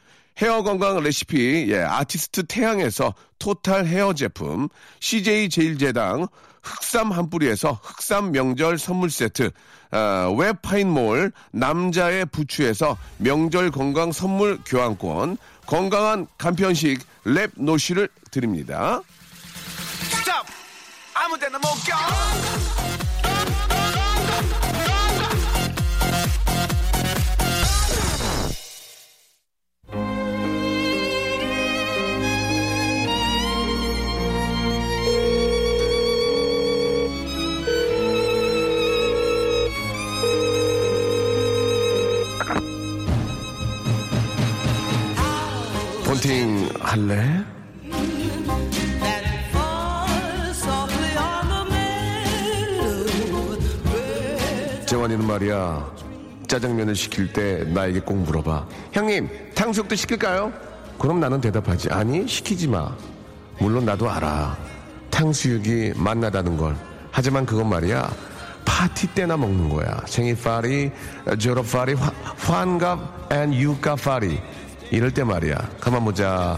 헤어 0.41 0.63
건강 0.63 0.99
레시피, 1.03 1.67
예, 1.69 1.81
아티스트 1.81 2.47
태양에서 2.47 3.13
토탈 3.37 3.85
헤어 3.85 4.13
제품, 4.13 4.69
CJ 4.99 5.49
제일제당, 5.49 6.27
흑삼 6.63 7.11
한 7.11 7.29
뿌리에서 7.29 7.79
흑삼 7.83 8.31
명절 8.31 8.79
선물 8.79 9.11
세트, 9.11 9.51
아, 9.91 10.33
웹파인몰, 10.35 11.31
남자의 11.51 12.25
부추에서 12.25 12.97
명절 13.17 13.69
건강 13.69 14.11
선물 14.11 14.59
교환권, 14.65 15.37
건강한 15.67 16.25
간편식 16.39 16.99
랩 17.23 17.51
노시를 17.55 18.09
드립니다. 18.31 19.01
Stop! 20.09 20.45
아무 21.13 21.37
데나 21.37 21.59
못 21.59 21.67
가! 21.87 23.00
할래? 46.91 47.45
재환이는 54.85 55.25
말이야 55.25 55.91
짜장면을 56.47 56.95
시킬 56.95 57.31
때 57.31 57.63
나에게 57.65 58.01
꼭 58.01 58.17
물어봐. 58.17 58.67
형님 58.91 59.29
탕수육도 59.55 59.95
시킬까요? 59.95 60.51
그럼 60.99 61.19
나는 61.21 61.39
대답하지. 61.39 61.89
아니 61.91 62.27
시키지 62.27 62.67
마. 62.67 62.93
물론 63.59 63.85
나도 63.85 64.09
알아. 64.09 64.57
탕수육이 65.09 65.93
맛나다는 65.95 66.57
걸. 66.57 66.75
하지만 67.11 67.45
그건 67.45 67.69
말이야 67.69 68.09
파티 68.65 69.07
때나 69.07 69.37
먹는 69.37 69.69
거야. 69.69 70.01
생일 70.07 70.37
파리 70.41 70.91
졸업 71.39 71.71
파리 71.71 71.93
화- 71.93 72.11
환갑 72.37 73.31
앤 73.31 73.53
유가 73.53 73.95
파리 73.95 74.41
이럴 74.91 75.11
때 75.11 75.23
말이야 75.23 75.55
가만 75.79 76.03
보자 76.05 76.57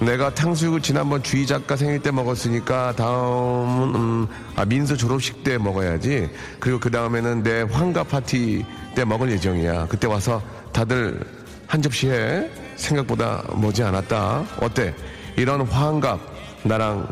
내가 0.00 0.34
탕수육을 0.34 0.80
지난번 0.80 1.22
주희 1.22 1.46
작가 1.46 1.76
생일 1.76 2.00
때 2.00 2.10
먹었으니까 2.10 2.94
다음은 2.96 3.94
음, 3.94 4.26
아, 4.56 4.64
민서 4.64 4.96
졸업식 4.96 5.44
때 5.44 5.58
먹어야지. 5.58 6.30
그리고 6.58 6.80
그 6.80 6.90
다음에는 6.90 7.42
내 7.42 7.62
환갑 7.62 8.08
파티 8.08 8.64
때 8.94 9.04
먹을 9.04 9.30
예정이야. 9.30 9.88
그때 9.88 10.06
와서 10.06 10.42
다들 10.72 11.20
한 11.66 11.82
접시 11.82 12.08
해. 12.08 12.50
생각보다 12.76 13.44
머지 13.56 13.82
않았다. 13.82 14.46
어때? 14.62 14.94
이런 15.36 15.60
환갑 15.60 16.18
나랑 16.62 17.06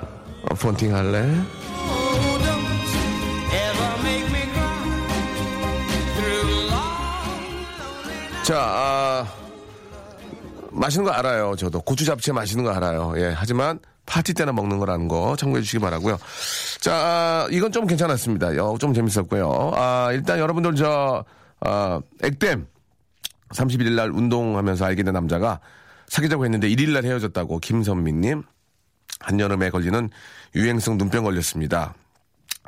어, 0.51 0.55
폰팅 0.55 0.95
할래? 0.95 1.29
자, 8.45 8.57
아, 8.59 9.27
맛있는 10.79 11.05
거 11.05 11.13
알아요. 11.13 11.55
저도 11.57 11.81
고추 11.83 12.05
잡채 12.05 12.33
맛있는 12.33 12.65
거 12.65 12.71
알아요. 12.71 13.15
예, 13.17 13.35
하지만 13.37 13.79
파티 14.07 14.33
때나 14.35 14.53
먹는 14.53 14.79
거라는 14.79 15.09
거 15.09 15.37
참고해 15.37 15.63
주시기 15.63 15.81
바라고요. 15.81 16.19
자, 16.81 16.95
아, 16.95 17.49
이건 17.51 17.73
좀 17.73 17.87
괜찮았습니다. 17.87 18.49
어, 18.65 18.79
좀 18.79 18.95
재밌었고요. 18.95 19.73
아, 19.75 20.11
일단 20.13 20.39
여러분들 20.39 20.75
저 20.75 21.25
아, 21.61 22.01
액땜 22.23 22.67
31일 23.51 23.93
날 23.93 24.11
운동하면서 24.11 24.85
알게 24.85 25.03
된 25.03 25.15
남자가 25.15 25.61
사귀자고 26.07 26.45
했는데 26.45 26.69
1일 26.69 26.93
날 26.93 27.05
헤어졌다고 27.05 27.59
김선미님 27.59 28.43
한여름에 29.21 29.71
걸리는 29.71 30.11
유행성 30.55 30.97
눈병 30.97 31.25
걸렸습니다. 31.25 31.95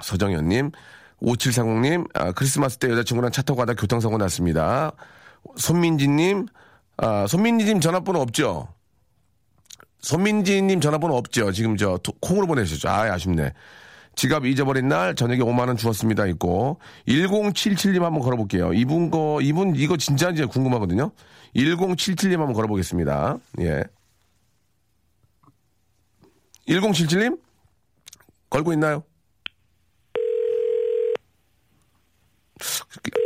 서정현 0.03 0.49
님, 0.49 0.71
5740님, 1.23 2.09
아, 2.15 2.33
크리스마스 2.33 2.79
때 2.79 2.91
여자친구랑 2.91 3.31
차 3.31 3.43
타고 3.43 3.59
가다 3.59 3.75
교통사고 3.75 4.19
났습니다. 4.19 4.93
손민지 5.57 6.09
님, 6.09 6.47
아, 7.03 7.27
손민지님 7.27 7.81
전화번호 7.81 8.21
없죠? 8.21 8.69
손민지님 10.01 10.81
전화번호 10.81 11.17
없죠? 11.17 11.51
지금 11.53 11.77
저 11.77 11.99
토- 12.03 12.13
콩으로 12.21 12.47
보내주셨죠? 12.47 12.89
아, 12.89 13.03
아쉽네. 13.13 13.53
지갑 14.17 14.45
잊어버린 14.45 14.89
날 14.89 15.15
저녁에 15.15 15.41
5만 15.41 15.69
원 15.69 15.77
주었습니다. 15.77 16.27
있고. 16.27 16.79
1077님 17.09 18.01
한번 18.03 18.21
걸어볼게요. 18.23 18.75
이분 18.75 19.11
거, 19.11 19.41
이분 19.41 19.77
이거 19.77 19.97
진짜인지 19.97 20.45
궁금하거든요. 20.47 21.11
1077님 21.57 22.33
한번 22.37 22.53
걸어보겠습니다. 22.53 23.39
예. 23.61 23.85
1077님? 26.69 27.41
걸고 28.51 28.73
있나요? 28.75 29.05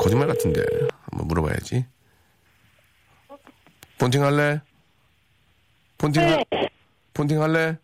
거짓말 0.00 0.28
같은데. 0.28 0.62
한번 1.10 1.26
물어봐야지. 1.28 1.86
폰팅 3.98 4.22
할래? 4.24 4.60
폰팅 5.98 6.22
할, 6.22 6.44
폰팅 7.14 7.40
할래? 7.42 7.76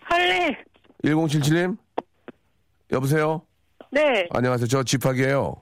할래. 0.00 0.56
1077님? 1.04 1.76
여보세요? 2.92 3.42
네. 3.90 4.26
안녕하세요. 4.32 4.66
저 4.68 4.82
집학이에요. 4.82 5.54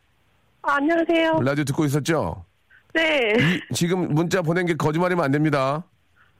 아, 0.62 0.74
안녕하세요. 0.76 1.40
라디오 1.42 1.64
듣고 1.64 1.84
있었죠? 1.84 2.44
네. 2.94 3.32
이- 3.38 3.74
지금 3.74 4.08
문자 4.14 4.42
보낸 4.42 4.66
게 4.66 4.74
거짓말이면 4.74 5.24
안 5.24 5.30
됩니다. 5.30 5.84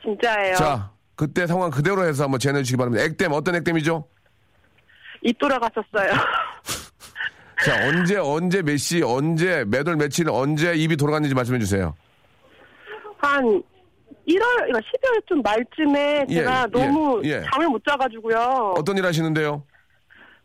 진짜예요. 0.02 0.56
자, 0.56 0.90
그때 1.14 1.46
상황 1.46 1.70
그대로 1.70 2.04
해서 2.04 2.24
한번 2.24 2.40
전해 2.40 2.60
주시기 2.62 2.76
바랍니다. 2.76 3.04
액땜, 3.04 3.32
어떤 3.32 3.54
액땜이죠? 3.56 4.06
입 5.22 5.38
돌아갔었어요. 5.38 6.10
자, 7.64 7.86
언제, 7.88 8.16
언제 8.16 8.60
몇 8.62 8.76
시, 8.76 9.02
언제, 9.02 9.64
몇 9.68 9.86
월 9.86 9.96
며칠, 9.96 10.28
언제 10.28 10.74
입이 10.74 10.96
돌아갔는지 10.96 11.34
말씀해 11.34 11.60
주세요. 11.60 11.94
한 13.22 13.62
1월, 14.28 14.68
이거 14.68 14.78
12월 14.78 15.26
좀 15.26 15.42
말쯤에 15.42 16.26
예, 16.28 16.34
제가 16.34 16.66
예, 16.66 16.70
너무 16.70 17.22
예. 17.24 17.42
잠을 17.52 17.68
못 17.68 17.82
자가지고요. 17.88 18.74
어떤 18.76 18.98
일 18.98 19.06
하시는데요? 19.06 19.64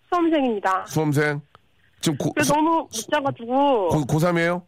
수험생입니다. 0.10 0.86
수험생? 0.88 1.42
지금 2.00 2.18
고, 2.18 2.32
그래서 2.34 2.54
너무 2.56 2.70
못 2.82 2.90
자가지고. 3.12 3.88
고, 3.90 3.98
고3이에요? 4.06 4.62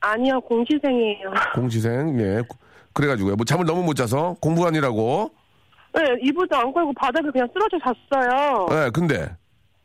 아니요, 0.00 0.40
공시생이에요. 0.42 1.32
공시생, 1.54 2.18
예. 2.20 2.42
그래가지고요. 2.92 3.34
뭐 3.36 3.44
잠을 3.44 3.66
너무 3.66 3.82
못 3.82 3.94
자서 3.94 4.36
공부하느라고. 4.40 5.30
네, 5.94 6.02
이불도 6.22 6.56
안 6.56 6.72
걸고 6.72 6.92
바닥에 6.94 7.28
그냥 7.30 7.48
쓰러져 7.52 7.78
잤어요. 7.84 8.66
예, 8.70 8.90
근데 8.90 9.28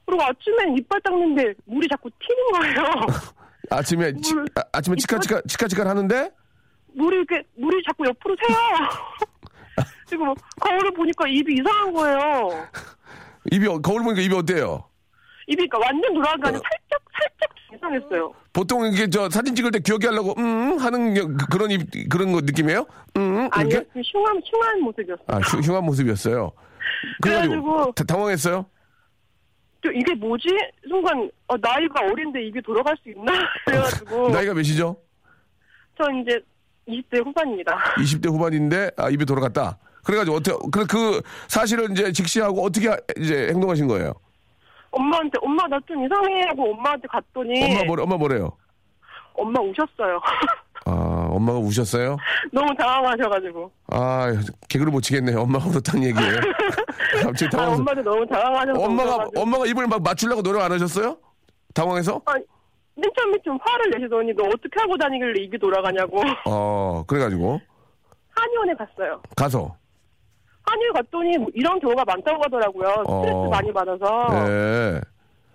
그리고 0.05 0.23
아침엔 0.23 0.75
이빨 0.77 0.99
닦는데 1.01 1.53
물이 1.65 1.88
자꾸 1.89 2.09
튀는 2.09 2.51
거예요. 2.77 2.91
아침에, 3.71 4.13
치, 4.21 4.33
물- 4.33 4.45
아, 4.71 4.81
침에 4.81 4.95
치카치카, 4.95 5.41
치카치카 5.47 5.88
하는데? 5.88 6.31
물이 6.99 7.15
이렇게, 7.17 7.41
물이 7.57 7.81
자꾸 7.88 8.05
옆으로 8.05 8.35
새요. 8.45 8.57
그리고 10.09 10.25
뭐 10.25 10.35
거울을 10.59 10.91
보니까 10.91 11.27
입이 11.27 11.53
이상한 11.59 11.93
거예요. 11.93 12.67
입이, 13.51 13.67
어- 13.67 13.79
거울 13.79 14.03
보니까 14.03 14.21
입이 14.21 14.35
어때요? 14.35 14.83
입이 15.47 15.67
그러니까 15.67 15.79
완전 15.79 16.13
돌아간 16.13 16.41
게 16.41 16.47
아니라 16.49 16.62
살짝, 16.69 17.01
살짝 17.17 17.49
이상했어요. 17.73 18.33
보통 18.51 18.85
이게 18.88 19.09
저 19.09 19.29
사진 19.29 19.55
찍을 19.55 19.71
때 19.71 19.79
기억이 19.79 20.05
하려고, 20.07 20.33
음, 20.38 20.77
하는 20.77 21.13
게 21.13 21.21
그- 21.21 21.47
그런 21.49 21.71
입, 21.71 21.88
그런 22.09 22.31
거 22.33 22.41
느낌이에요? 22.41 22.85
음, 23.17 23.47
아니요, 23.51 23.77
이렇게? 23.77 23.89
좀 23.93 24.01
흉한, 24.05 24.41
흉한 24.45 24.81
모습이었어요. 24.81 25.25
아, 25.27 25.38
흉, 25.39 25.62
흉한 25.62 25.83
모습이었어요. 25.85 26.51
그래가지고, 27.21 27.93
다- 27.93 28.03
당황했어요? 28.03 28.65
또 29.81 29.91
이게 29.91 30.13
뭐지? 30.15 30.49
순간, 30.88 31.31
어, 31.47 31.55
나이가 31.57 32.01
어린데 32.12 32.43
입이 32.47 32.62
돌아갈 32.62 32.97
수 33.01 33.09
있나? 33.09 33.31
그래가지고. 33.65 34.29
나이가 34.29 34.53
몇이죠? 34.53 34.97
저 35.97 36.03
이제 36.21 36.39
20대 36.89 37.23
후반입니다. 37.25 37.78
20대 37.97 38.30
후반인데, 38.30 38.91
아, 38.97 39.10
입이 39.10 39.25
돌아갔다. 39.25 39.78
그래가지고, 40.04 40.38
어떻게, 40.38 40.58
그, 40.71 40.86
그 40.88 41.21
사실을 41.47 41.91
이제 41.91 42.12
직시하고 42.12 42.63
어떻게 42.65 42.89
하- 42.89 42.97
이제 43.17 43.47
행동하신 43.49 43.88
거예요? 43.88 44.13
엄마한테, 44.91 45.38
엄마 45.41 45.67
나 45.67 45.78
좀 45.88 46.04
이상해 46.06 46.41
하고 46.47 46.71
엄마한테 46.73 47.08
갔더니. 47.08 47.63
엄마 47.63 47.84
뭐래, 47.84 48.04
엄마 48.04 48.17
뭐래요? 48.17 48.52
엄마 49.36 49.62
우셨어요. 49.62 50.19
아, 50.86 51.28
엄마가 51.32 51.60
우셨어요? 51.60 52.17
너무 52.52 52.73
당황하셔가지고. 52.75 53.71
아, 53.88 54.34
개그를 54.67 54.91
못 54.91 55.02
치겠네요. 55.02 55.41
엄마가 55.41 55.67
울었다는 55.67 56.08
얘기예요. 56.08 56.38
갑자기 57.23 57.45
아, 57.47 57.49
당황해서. 57.49 57.80
엄마도 57.82 58.02
너무 58.02 58.25
당황하셔서. 58.28 58.80
엄마가, 58.82 59.10
오셔가지고. 59.15 59.41
엄마가 59.41 59.65
입을 59.67 59.88
막 59.88 60.02
맞추려고 60.02 60.41
노력 60.41 60.62
안 60.63 60.71
하셨어요? 60.71 61.17
당황해서? 61.75 62.21
아니, 62.25 62.43
맨 62.99 63.09
처음에 63.17 63.38
좀 63.43 63.57
화를 63.62 63.91
내시더니 63.91 64.33
너 64.35 64.43
어떻게 64.45 64.79
하고 64.79 64.97
다니길래 64.97 65.43
입이 65.43 65.57
돌아가냐고. 65.57 66.21
어, 66.45 67.03
그래가지고, 67.07 67.59
한의원에 68.35 68.73
갔어요. 68.75 69.21
가서. 69.35 69.75
한의원 70.65 70.93
갔더니 70.93 71.38
뭐 71.38 71.47
이런 71.53 71.79
경우가 71.79 72.03
많다고 72.05 72.43
하더라고요. 72.43 72.88
스트레스 73.07 73.35
어. 73.35 73.49
많이 73.49 73.73
받아서. 73.73 74.27
예. 74.47 75.01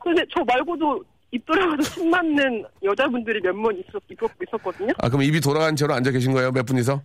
근데 0.02 0.22
저 0.36 0.42
말고도 0.44 1.02
입 1.30 1.44
돌아가서 1.46 1.82
침 1.82 2.10
맞는 2.10 2.64
여자분들이 2.82 3.40
몇 3.40 3.54
명 3.56 3.72
있었, 3.74 4.02
있었, 4.10 4.30
있었거든요. 4.46 4.92
아, 4.98 5.08
그럼 5.08 5.22
입이 5.22 5.40
돌아간 5.40 5.74
채로 5.76 5.94
앉아 5.94 6.10
계신 6.10 6.32
거예요? 6.32 6.50
몇 6.52 6.64
분이서? 6.66 7.00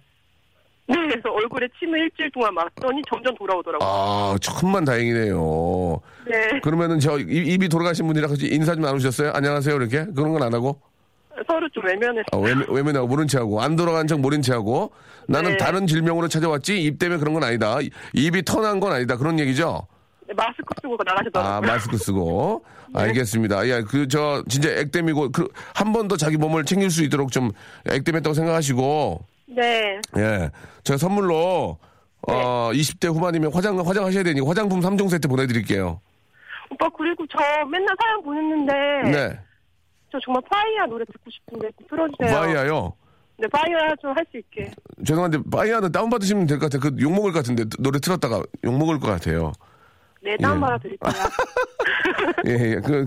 네, 0.89 0.95
그래서 1.08 1.30
얼굴에 1.32 1.67
침을 1.80 1.99
일주일 1.99 2.32
동안 2.32 2.54
맞더니 2.56 3.02
점점 3.08 3.36
돌아오더라고요. 3.36 3.88
아, 3.88 4.36
천만 4.41 4.84
다행이네요. 4.86 5.99
네, 6.28 6.60
그러면은 6.62 6.99
저 6.99 7.19
입- 7.19 7.30
입이 7.30 7.69
돌아가신 7.69 8.08
분이랑 8.08 8.30
같이 8.30 8.47
인사 8.47 8.73
좀 8.73 8.84
나누셨어요? 8.84 9.32
안녕하세요, 9.34 9.75
이렇게? 9.75 10.06
그런 10.15 10.32
건 10.34 10.41
안 10.41 10.54
하고? 10.54 10.80
서로 11.47 11.69
좀 11.69 11.86
외면했어요. 11.86 12.25
아, 12.34 12.38
외면, 12.38 12.65
외면하고 12.69 13.08
모른 13.08 13.28
체 13.28 13.38
하고, 13.38 13.62
안 13.62 13.75
돌아간 13.75 14.08
척 14.08 14.19
모른 14.19 14.41
체 14.41 14.52
하고, 14.52 14.91
나는 15.28 15.52
네. 15.52 15.58
다른 15.58 15.86
질병으로 15.88 16.28
찾아왔지, 16.28 16.82
입 16.84 16.97
때문에 16.99 17.19
그런 17.19 17.34
건 17.34 17.43
아니다. 17.43 17.80
이- 17.82 17.89
입이 18.13 18.43
터난 18.43 18.80
건 18.80 18.91
아니다. 18.91 19.15
그런 19.15 19.39
얘기죠? 19.39 19.88
네, 20.28 20.34
마스크 20.36 20.63
쓰고 20.82 20.97
나가시더라고요. 21.06 21.54
아, 21.54 21.62
마스크 21.62 21.97
쓰고. 21.97 22.65
알겠습니다. 22.93 23.67
예, 23.67 23.84
그, 23.88 24.08
저, 24.08 24.43
진짜 24.49 24.69
액땜이고, 24.69 25.32
그, 25.32 25.47
한 25.75 25.93
번 25.93 26.08
더 26.08 26.17
자기 26.17 26.36
몸을 26.38 26.65
챙길 26.65 26.89
수 26.89 27.04
있도록 27.04 27.32
좀 27.32 27.52
액땜했다고 27.89 28.34
생각하시고, 28.34 29.23
네, 29.55 29.99
예. 30.17 30.49
제가 30.83 30.97
선물로, 30.97 31.77
어, 32.27 32.69
20대 32.73 33.07
후반이면 33.13 33.51
화장, 33.53 33.79
화장하셔야 33.79 34.23
되니까 34.23 34.47
화장품 34.47 34.79
3종 34.81 35.09
세트 35.09 35.27
보내드릴게요. 35.27 35.99
오빠 36.71 36.88
그리고 36.95 37.25
저 37.27 37.39
맨날 37.65 37.95
사연 37.99 38.23
보냈는데 38.23 38.73
네. 39.12 39.39
저 40.12 40.19
정말 40.23 40.41
파이야 40.51 40.85
노래 40.88 41.03
듣고 41.05 41.29
싶은데 41.31 41.69
좀 41.77 41.88
틀어주세요. 41.89 42.39
바이아요. 42.39 42.93
네, 43.38 43.47
파이야 43.47 43.95
좀 44.01 44.12
할 44.12 44.25
수 44.31 44.38
있게. 44.38 44.69
죄송한데, 45.05 45.39
바이아는 45.49 45.91
다운받으시면 45.91 46.45
될 46.45 46.59
것 46.59 46.69
같아요. 46.69 46.91
그 46.91 47.01
욕먹을 47.01 47.31
것 47.31 47.39
같은데, 47.39 47.63
노래 47.79 47.97
틀었다가 47.99 48.43
욕먹을 48.65 48.99
것 48.99 49.07
같아요. 49.07 49.53
네, 50.21 50.35
다운 50.41 50.57
예. 50.57 50.62
받아 50.62 50.77
드릴게요. 50.77 51.12
예, 52.47 52.51
예. 52.71 52.75
그, 52.81 53.05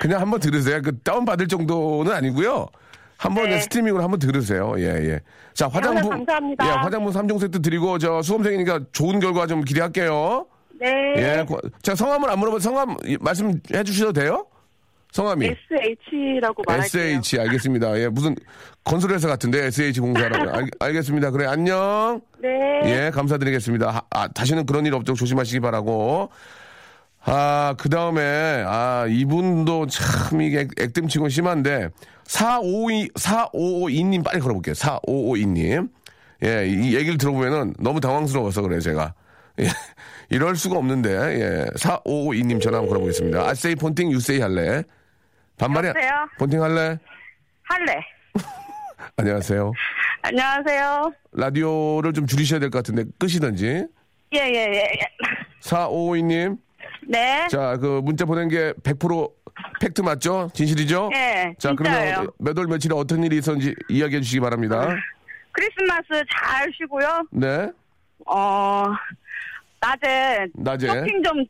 그, 0.00 0.06
냥 0.06 0.20
한번 0.22 0.40
들으세요. 0.40 0.80
그 0.82 0.98
다운받을 1.00 1.46
정도는 1.48 2.10
아니고요. 2.10 2.66
한번 3.18 3.48
네. 3.50 3.60
스트리밍으로 3.60 4.02
한번 4.02 4.18
들으세요. 4.18 4.74
예, 4.78 4.84
예. 4.84 5.20
자, 5.54 5.68
화장품. 5.68 6.10
감사합니다. 6.10 6.66
예, 6.66 6.70
화장품 6.70 7.12
3종 7.12 7.40
세트 7.40 7.62
드리고, 7.62 7.98
저 7.98 8.20
수험생이니까 8.22 8.80
좋은 8.92 9.20
결과 9.20 9.46
좀 9.46 9.62
기대할게요. 9.64 10.46
네. 10.78 11.14
예. 11.16 11.44
고- 11.48 11.58
자, 11.82 11.94
성함을 11.94 12.28
안 12.30 12.38
물어봐도 12.38 12.60
성함 12.60 12.96
이- 13.04 13.16
말씀해 13.20 13.82
주셔도 13.84 14.12
돼요? 14.12 14.46
성함이. 15.12 15.46
SH라고 15.46 16.62
말할게요. 16.66 17.02
SH, 17.02 17.40
알겠습니다. 17.40 17.98
예, 18.00 18.08
무슨 18.08 18.34
건설회사 18.84 19.28
같은데, 19.28 19.64
SH 19.64 20.00
공사라고. 20.00 20.50
알, 20.54 20.68
알겠습니다. 20.78 21.30
그래, 21.30 21.46
안녕. 21.46 22.20
네. 22.38 22.48
예, 22.84 23.10
감사드리겠습니다. 23.14 23.88
아, 23.88 24.02
아, 24.10 24.28
다시는 24.28 24.66
그런 24.66 24.84
일 24.84 24.94
없도록 24.94 25.16
조심하시기 25.16 25.60
바라고. 25.60 26.28
아, 27.28 27.74
그 27.76 27.88
다음에, 27.88 28.22
아, 28.66 29.06
이분도 29.08 29.86
참 29.88 30.40
이게 30.40 30.60
액- 30.60 30.80
액땜치곤 30.80 31.28
심한데, 31.28 31.88
4552, 32.24 33.08
4552님 33.14 34.24
빨리 34.24 34.40
걸어볼게요. 34.40 34.74
4552님. 34.74 35.88
예, 36.44 36.66
이 36.68 36.94
얘기를 36.94 37.18
들어보면은 37.18 37.74
너무 37.80 38.00
당황스러워서 38.00 38.62
그래요, 38.62 38.80
제가. 38.80 39.14
예, 39.58 39.64
이럴 40.30 40.54
수가 40.54 40.76
없는데, 40.78 41.10
예, 41.10 41.66
4552님 41.76 42.60
전화 42.60 42.78
한번 42.78 42.90
걸어보겠습니다. 42.90 43.40
아세이 43.48 43.74
폰팅 43.74 44.12
유세이 44.12 44.40
할래? 44.40 44.82
반말이야. 45.58 45.94
폰팅 46.38 46.62
할래? 46.62 46.98
할래. 47.62 48.00
안녕하세요. 49.16 49.72
안녕하세요. 50.22 51.12
라디오를 51.32 52.12
좀 52.12 52.26
줄이셔야 52.26 52.60
될 52.60 52.70
것 52.70 52.78
같은데, 52.78 53.04
끄시던지. 53.18 53.66
예, 54.34 54.38
예, 54.38 54.54
예. 54.54 54.78
예. 54.78 54.98
4552님. 55.62 56.58
네. 57.08 57.46
자, 57.48 57.76
그 57.76 58.00
문자 58.02 58.24
보낸 58.24 58.48
게 58.48 58.72
100% 58.82 59.30
팩트 59.80 60.02
맞죠? 60.02 60.50
진실이죠? 60.54 61.10
예, 61.14 61.54
자, 61.58 61.70
진짜예요. 61.70 62.14
그러면 62.14 62.30
몇 62.38 62.58
월 62.58 62.66
며칠에 62.66 62.94
어떤 62.94 63.22
일이 63.24 63.38
있었는지 63.38 63.74
이야기해 63.88 64.20
주시기 64.20 64.40
바랍니다. 64.40 64.88
크리스마스 65.52 66.22
잘 66.30 66.70
쉬고요. 66.76 67.22
네. 67.30 67.70
어, 68.26 68.84
낮에 69.80 70.46
낮에. 70.54 70.86
쇼핑 70.88 71.22
좀 71.22 71.44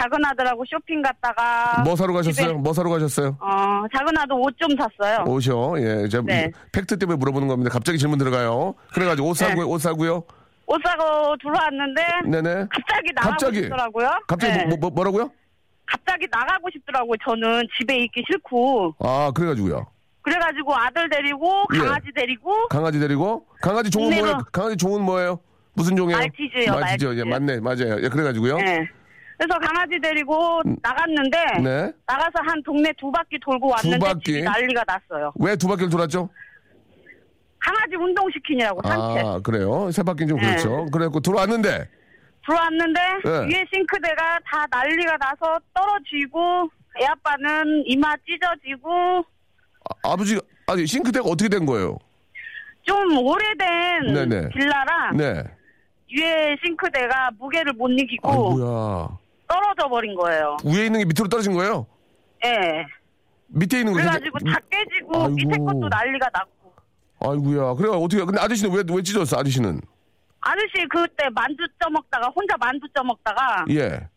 작은 0.00 0.24
아들하고 0.24 0.64
쇼핑 0.66 1.02
갔다가 1.02 1.82
뭐 1.84 1.94
사러 1.94 2.12
가셨어요? 2.14 2.46
집에, 2.48 2.58
뭐 2.58 2.72
사러 2.72 2.88
가셨어요? 2.90 3.36
어, 3.40 3.84
작은 3.94 4.16
아들 4.18 4.32
옷 4.32 4.54
좀 4.58 4.70
샀어요. 4.76 5.24
오셔. 5.26 5.74
예. 5.78 6.08
제가 6.08 6.24
네. 6.26 6.50
팩트 6.72 6.98
때문에 6.98 7.16
물어보는 7.18 7.46
겁니다. 7.46 7.70
갑자기 7.70 7.98
질문 7.98 8.18
들어가요. 8.18 8.74
그래가지고 8.94 9.28
옷 9.28 9.34
사고요, 9.36 9.68
옷 9.68 9.78
사고요. 9.80 10.24
옷 10.72 10.80
사고 10.82 11.36
들어왔는데 11.36 12.02
네네. 12.24 12.66
갑자기 12.70 13.12
나가고 13.14 13.30
갑자기? 13.32 13.62
싶더라고요. 13.62 14.10
갑자기 14.26 14.56
네. 14.56 14.64
뭐, 14.64 14.78
뭐, 14.80 14.90
뭐 14.90 15.04
라고요? 15.04 15.30
갑자기 15.86 16.26
나가고 16.30 16.68
싶더라고요. 16.72 17.12
저는 17.24 17.62
집에 17.78 17.96
있기 18.04 18.24
싫고 18.26 18.94
아, 19.00 19.30
그래가지고요. 19.34 19.86
그래가지고 20.22 20.74
아들 20.74 21.10
데리고 21.10 21.64
예. 21.74 21.78
강아지 21.78 22.06
데리고 22.14 22.68
강아지 22.68 22.98
데리고 22.98 23.44
강아지 23.60 23.90
종은 23.90 24.08
동네로- 24.10 24.20
뭐예요? 24.20 24.38
강아지 24.52 24.76
종은 24.76 25.02
뭐예요? 25.02 25.40
무슨 25.74 25.96
종이에요? 25.96 26.18
말티즈요, 26.18 26.72
말티즈. 26.80 27.04
예, 27.18 27.24
말티즈. 27.24 27.28
맞네, 27.28 27.60
맞아요. 27.60 28.02
예, 28.02 28.08
그래가지고요. 28.08 28.56
네. 28.58 28.88
그래서 29.36 29.58
강아지 29.58 29.98
데리고 30.00 30.60
나갔는데 30.82 31.38
네. 31.62 31.92
나가서 32.06 32.32
한 32.46 32.62
동네 32.62 32.92
두 32.98 33.10
바퀴 33.10 33.38
돌고 33.40 33.68
왔는데 33.68 33.98
바퀴? 34.06 34.20
집이 34.32 34.42
난리가 34.42 34.84
났어요. 34.86 35.32
왜 35.40 35.56
두 35.56 35.66
바퀴를 35.66 35.90
돌았죠? 35.90 36.28
강아지 37.64 37.94
운동시키느라고 37.96 38.80
산책. 38.86 39.24
아, 39.26 39.38
그래요. 39.40 39.90
세 39.92 40.02
바퀴는 40.02 40.28
좀 40.28 40.38
네. 40.38 40.46
그렇죠. 40.50 40.86
그래갖고 40.86 41.20
들어왔는데 41.20 41.88
들어왔는데 42.44 43.00
네. 43.24 43.30
위에 43.54 43.64
싱크대가 43.72 44.38
다 44.44 44.66
난리가 44.70 45.16
나서 45.18 45.58
떨어지고 45.74 46.68
애 47.00 47.06
아빠는 47.06 47.84
이마 47.86 48.14
찢어지고 48.26 49.24
아, 50.04 50.12
아버지가 50.12 50.40
아니 50.66 50.86
싱크대가 50.86 51.24
어떻게 51.28 51.48
된 51.48 51.64
거예요? 51.66 51.98
좀 52.82 53.16
오래된 53.16 54.12
네네. 54.12 54.48
빌라라 54.48 55.12
네. 55.14 55.44
위에 56.14 56.56
싱크대가 56.64 57.30
무게를 57.38 57.72
못 57.74 57.88
이기고 57.90 58.28
아이고야. 58.28 59.18
떨어져 59.48 59.88
버린 59.88 60.14
거예요. 60.16 60.56
위에 60.64 60.86
있는 60.86 60.98
게 61.00 61.04
밑으로 61.04 61.28
떨어진 61.28 61.52
거예요? 61.52 61.86
예. 62.44 62.84
밑에 63.54 63.78
있는 63.80 63.92
거 63.92 63.98
그래가지고 64.00 64.38
다 64.40 64.58
깨지고 64.68 65.16
아이고. 65.22 65.28
밑에 65.34 65.58
것도 65.58 65.88
난리가 65.88 66.28
났고 66.32 66.50
아이고야. 67.24 67.74
그래 67.74 67.88
어떻게? 67.90 68.24
근데 68.24 68.40
아저씨는 68.40 68.72
왜 68.74 68.82
왜 68.94 69.02
찢었어? 69.02 69.38
아저씨는? 69.38 69.80
아저씨 70.40 70.86
그때 70.90 71.28
만두 71.32 71.64
쪄먹다가 71.82 72.28
혼자 72.34 72.56
만두 72.58 72.86
쪄먹다가 72.94 73.64
예. 73.70 74.08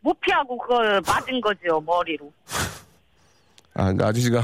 못 0.00 0.20
피하고 0.20 0.58
그걸 0.58 1.00
맞은 1.06 1.40
거죠 1.40 1.80
머리로. 1.80 2.30
아, 3.74 3.84
그러니까 3.84 4.08
아저씨가 4.08 4.42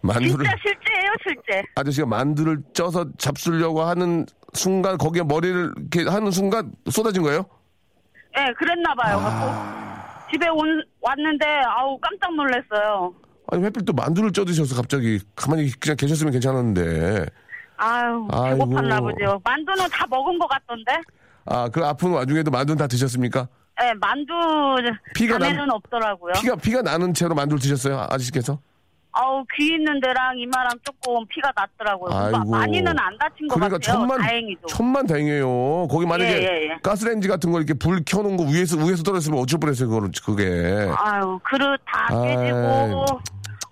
만두를 0.00 0.30
진짜 0.44 0.50
실제예요 0.62 1.12
실제. 1.22 1.62
아저씨가 1.76 2.06
만두를 2.08 2.62
쪄서 2.74 3.06
잡수려고 3.16 3.82
하는 3.82 4.26
순간 4.54 4.98
거기에 4.98 5.22
머리를 5.22 5.72
이렇게 5.76 6.10
하는 6.10 6.30
순간 6.32 6.72
쏟아진 6.90 7.22
거예요? 7.22 7.44
예, 8.38 8.52
그랬나 8.58 8.94
봐요. 8.94 9.18
그래서 9.18 10.30
집에 10.30 10.48
온, 10.48 10.82
왔는데, 11.00 11.46
아우, 11.68 11.96
깜짝 11.98 12.34
놀랐어요. 12.34 13.14
아니 13.48 13.62
하필 13.64 13.84
또 13.84 13.92
만두를 13.92 14.32
쪄 14.32 14.44
드셔서 14.44 14.74
갑자기 14.74 15.20
가만히 15.34 15.70
그냥 15.78 15.96
계셨으면 15.96 16.32
괜찮았는데. 16.32 17.26
아유. 17.78 18.26
배고팠나 18.30 19.00
보죠. 19.00 19.40
만두는 19.44 19.88
다 19.90 20.06
먹은 20.08 20.38
것 20.38 20.48
같던데? 20.48 20.92
아, 21.46 21.68
그 21.68 21.84
아픈 21.84 22.10
와중에도 22.10 22.50
만두는 22.50 22.78
다 22.78 22.86
드셨습니까? 22.86 23.46
예, 23.82 23.92
만두, 24.00 24.32
피가 25.14 25.38
남- 25.38 25.50
잔에는 25.50 25.70
없더라고요. 25.70 26.32
피가 26.40 26.56
피가 26.56 26.82
나는 26.82 27.12
채로 27.12 27.34
만두를 27.34 27.60
드셨어요? 27.60 28.06
아저씨께서? 28.10 28.58
아우, 29.18 29.42
귀 29.54 29.66
있는 29.68 29.98
데랑 30.00 30.36
이마랑 30.38 30.72
조금 30.82 31.24
피가 31.28 31.50
났더라고요. 31.56 32.10
마- 32.10 32.26
아이고. 32.38 32.50
많이는 32.50 32.86
안 32.98 33.16
다친 33.18 33.48
것 33.48 33.54
그러니까 33.54 33.78
같아요. 33.78 33.98
천만 33.98 34.20
다행히도. 34.20 34.66
천만 34.68 35.06
다행이에요. 35.06 35.88
거기 35.90 36.04
만약에 36.06 36.30
예, 36.32 36.42
예, 36.42 36.62
예. 36.70 36.76
가스레인지 36.82 37.28
같은 37.28 37.50
거 37.52 37.58
이렇게 37.58 37.72
불 37.74 38.02
켜놓은 38.04 38.36
거 38.36 38.44
위에서 38.44 38.76
위에서 38.78 39.02
떨어졌으면 39.02 39.38
어쩔 39.40 39.58
뻔했어요. 39.60 39.88
그거를 39.88 40.10
그게. 40.24 40.90
아유, 40.98 41.38
그릇 41.44 41.78
다 41.86 42.08
아이. 42.10 42.36
깨지고, 42.36 43.06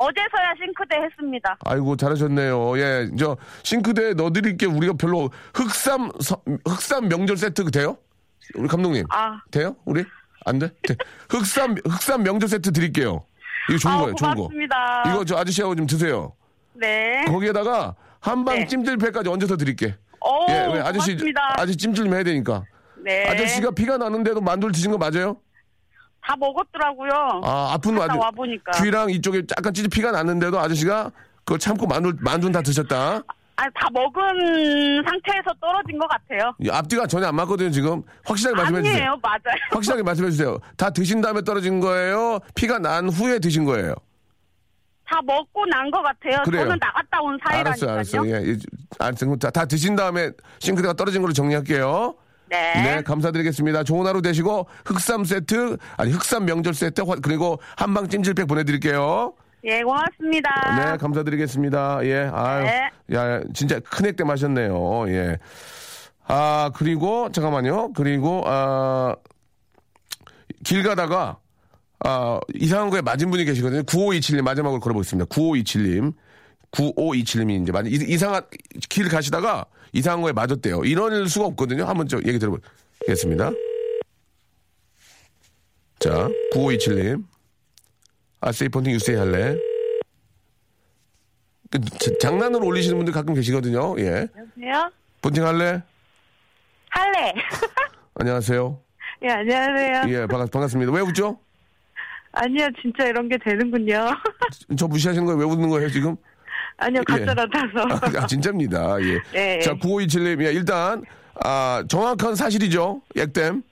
어제서야 0.04 0.54
싱크대 0.58 0.96
했습니다. 0.96 1.56
아이고 1.64 1.96
잘하셨네요. 1.96 2.78
예, 2.78 3.08
저 3.18 3.36
싱크대에 3.62 4.14
넣어드릴 4.14 4.56
게 4.56 4.66
우리가 4.66 4.94
별로 4.94 5.30
흑삼 5.54 6.10
서- 6.20 6.42
흑삼 6.66 7.08
명절 7.08 7.36
세트 7.36 7.70
돼요? 7.70 7.96
우리 8.56 8.68
감독님 8.68 9.06
아, 9.10 9.40
돼요? 9.50 9.74
우리 9.84 10.04
안 10.44 10.58
돼? 10.58 10.68
돼. 10.86 10.94
흑삼 11.30 11.76
흑삼 11.86 12.22
명절 12.22 12.48
세트 12.48 12.72
드릴게요. 12.72 13.24
이거 13.70 13.78
좋은 13.78 13.94
아우, 13.94 14.00
거예요, 14.02 14.14
좋은 14.16 14.30
거. 14.30 14.36
고맙습니다. 14.42 15.02
이거 15.06 15.24
저 15.24 15.36
아저씨하고 15.38 15.74
좀 15.74 15.86
드세요. 15.86 16.34
네. 16.74 17.24
거기에다가 17.26 17.94
한방 18.20 18.56
네. 18.56 18.66
찜질팩까지 18.66 19.28
얹어서 19.30 19.56
드릴게. 19.56 19.96
오, 20.20 20.46
예, 20.50 20.54
왜 20.74 20.80
아저씨 20.80 21.12
고맙습니다. 21.12 21.52
아저씨 21.56 21.76
찜질 21.78 22.04
좀 22.04 22.14
해야 22.14 22.22
되니까. 22.22 22.62
네. 23.02 23.26
아저씨가 23.28 23.70
피가 23.70 23.96
나는데도 23.98 24.40
만두를 24.40 24.72
드신 24.72 24.90
거 24.90 24.98
맞아요? 24.98 25.36
다 26.26 26.34
먹었더라고요. 26.38 27.40
아 27.44 27.72
아픈 27.74 28.00
아주 28.00 28.18
와보니까. 28.18 28.72
귀랑 28.82 29.10
이쪽에 29.10 29.42
약간 29.58 29.74
찌지 29.74 29.88
피가 29.88 30.10
났는데도 30.10 30.58
아저씨가 30.58 31.10
그거 31.44 31.58
참고 31.58 31.86
만두 31.86 32.12
만두는 32.20 32.52
다 32.52 32.62
드셨다. 32.62 33.22
아, 33.56 33.62
다 33.72 33.88
먹은 33.92 35.04
상태에서 35.06 35.50
떨어진 35.60 35.96
것 35.98 36.08
같아요. 36.08 36.52
이 36.58 36.68
앞뒤가 36.70 37.06
전혀 37.06 37.28
안 37.28 37.36
맞거든요 37.36 37.70
지금 37.70 38.02
확실하게 38.24 38.56
말씀해 38.56 38.82
주세요. 38.82 38.96
아니에요, 38.96 39.16
맞아요. 39.22 39.56
확실하게 39.70 40.02
말씀해 40.02 40.30
주세요. 40.30 40.58
다 40.76 40.90
드신 40.90 41.20
다음에 41.20 41.42
떨어진 41.42 41.78
거예요? 41.78 42.40
피가 42.56 42.80
난 42.80 43.08
후에 43.08 43.38
드신 43.38 43.64
거예요? 43.64 43.94
다 45.06 45.20
먹고 45.22 45.66
난 45.66 45.88
것 45.90 46.02
같아요. 46.02 46.42
그래요. 46.44 46.64
저는 46.64 46.78
나갔다 46.80 47.20
온 47.20 47.38
사이라니까요. 47.46 47.90
알았어요. 47.92 48.26
예, 48.26 48.30
예, 48.48 48.56
알았어요. 48.98 49.28
그럼 49.28 49.38
다, 49.38 49.50
다 49.50 49.64
드신 49.66 49.94
다음에 49.94 50.30
싱크대가 50.58 50.94
떨어진 50.94 51.20
걸로 51.22 51.32
정리할게요. 51.32 52.14
네. 52.50 52.82
네, 52.82 53.02
감사드리겠습니다. 53.02 53.84
좋은 53.84 54.06
하루 54.06 54.20
되시고 54.22 54.66
흑삼 54.84 55.24
세트 55.24 55.76
아니 55.96 56.12
흑삼 56.12 56.44
명절 56.44 56.74
세트 56.74 57.00
화- 57.02 57.16
그리고 57.16 57.58
한방 57.76 58.08
찜질팩 58.08 58.46
보내드릴게요. 58.46 59.32
예, 59.64 59.82
고맙습니다. 59.82 60.50
네, 60.92 60.96
감사드리겠습니다. 60.98 62.00
예, 62.04 62.30
아유, 62.32 62.64
네. 62.64 62.90
야, 63.16 63.40
진짜 63.54 63.80
큰액 63.80 64.16
때 64.16 64.22
마셨네요. 64.24 65.08
예. 65.08 65.38
아, 66.26 66.70
그리고, 66.74 67.30
잠깐만요. 67.32 67.94
그리고, 67.94 68.42
아, 68.46 69.14
길 70.64 70.82
가다가, 70.82 71.38
아, 72.00 72.40
이상한 72.54 72.90
거에 72.90 73.00
맞은 73.00 73.30
분이 73.30 73.44
계시거든요. 73.46 73.82
9527님 73.84 74.42
마지막으로 74.42 74.80
걸어보겠습니다. 74.80 75.26
9527님. 75.28 76.12
9527님이 76.72 77.62
이제 77.62 77.72
맞, 77.72 77.86
이- 77.86 77.90
이상한, 78.12 78.42
길 78.88 79.08
가시다가 79.08 79.64
이상한 79.94 80.20
거에 80.22 80.32
맞았대요. 80.32 80.84
이럴 80.84 81.28
수가 81.28 81.46
없거든요. 81.46 81.84
한번 81.84 82.08
저 82.08 82.18
얘기 82.26 82.38
들어보겠습니다. 82.38 83.52
자, 86.00 86.28
9527님. 86.52 87.24
아세이 88.40 88.68
폰팅 88.68 88.92
유세이 88.92 89.16
할래? 89.16 89.56
그, 91.70 91.80
자- 91.80 92.10
장난으로 92.20 92.66
올리시는 92.66 92.96
분들 92.98 93.14
가끔 93.14 93.34
계시거든요. 93.34 93.94
예. 94.00 94.26
안녕하세요. 94.58 94.90
본팅 95.22 95.46
할래? 95.46 95.82
할래. 96.90 97.32
안녕하세요. 98.14 98.80
예, 99.22 99.28
안녕하세요. 99.28 100.02
예, 100.08 100.26
반갑, 100.26 100.50
반갑습니다. 100.50 100.92
왜 100.92 101.00
웃죠? 101.00 101.38
아니요, 102.32 102.66
진짜 102.82 103.06
이런 103.06 103.28
게 103.28 103.38
되는군요. 103.38 104.08
저 104.76 104.88
무시하시는 104.88 105.24
거예요? 105.24 105.38
왜 105.38 105.44
웃는 105.46 105.68
거예요, 105.68 105.88
지금? 105.88 106.16
아니요, 106.76 107.02
예. 107.08 107.24
가짜 107.24 107.34
같아서. 107.34 108.18
아, 108.18 108.26
진짜입니다. 108.26 108.96
예. 109.00 109.20
네. 109.32 109.58
자, 109.60 109.74
9527님. 109.74 110.44
예, 110.44 110.52
일단, 110.52 111.02
아, 111.44 111.82
정확한 111.88 112.34
사실이죠. 112.34 113.00
액땜. 113.16 113.62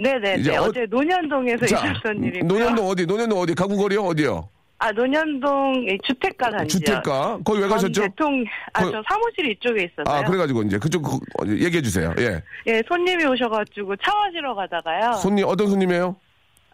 네네. 0.00 0.36
이제 0.40 0.50
네, 0.52 0.56
어- 0.56 0.62
어... 0.64 0.72
제 0.72 0.86
논현동에서 0.88 1.64
있었던 1.64 2.22
일이고요. 2.22 2.44
노년동 2.48 2.86
어디? 2.86 3.04
노년동 3.06 3.38
어디? 3.40 3.54
가구거리요? 3.54 4.02
어디요? 4.02 4.48
아, 4.80 4.92
논현동 4.92 5.86
이 5.88 5.98
주택가 6.04 6.50
단지요. 6.50 6.68
주택가. 6.68 7.38
거기 7.44 7.60
왜 7.60 7.66
가셨죠? 7.66 8.02
대통, 8.02 8.44
아, 8.74 8.84
거- 8.84 8.92
저 8.92 9.02
사무실이 9.08 9.56
이쪽에 9.58 9.84
있어서요. 9.92 10.14
아, 10.16 10.22
그래가지고 10.24 10.62
이제 10.62 10.78
그쪽 10.78 11.02
그, 11.02 11.16
어, 11.16 11.46
얘기해 11.48 11.82
주세요. 11.82 12.14
예. 12.20 12.40
예, 12.68 12.80
손님이 12.86 13.24
오셔가지고 13.24 13.96
차 13.96 14.14
마시러 14.14 14.54
가다가요. 14.54 15.14
손님, 15.14 15.46
어떤 15.48 15.66
손님이에요? 15.68 16.14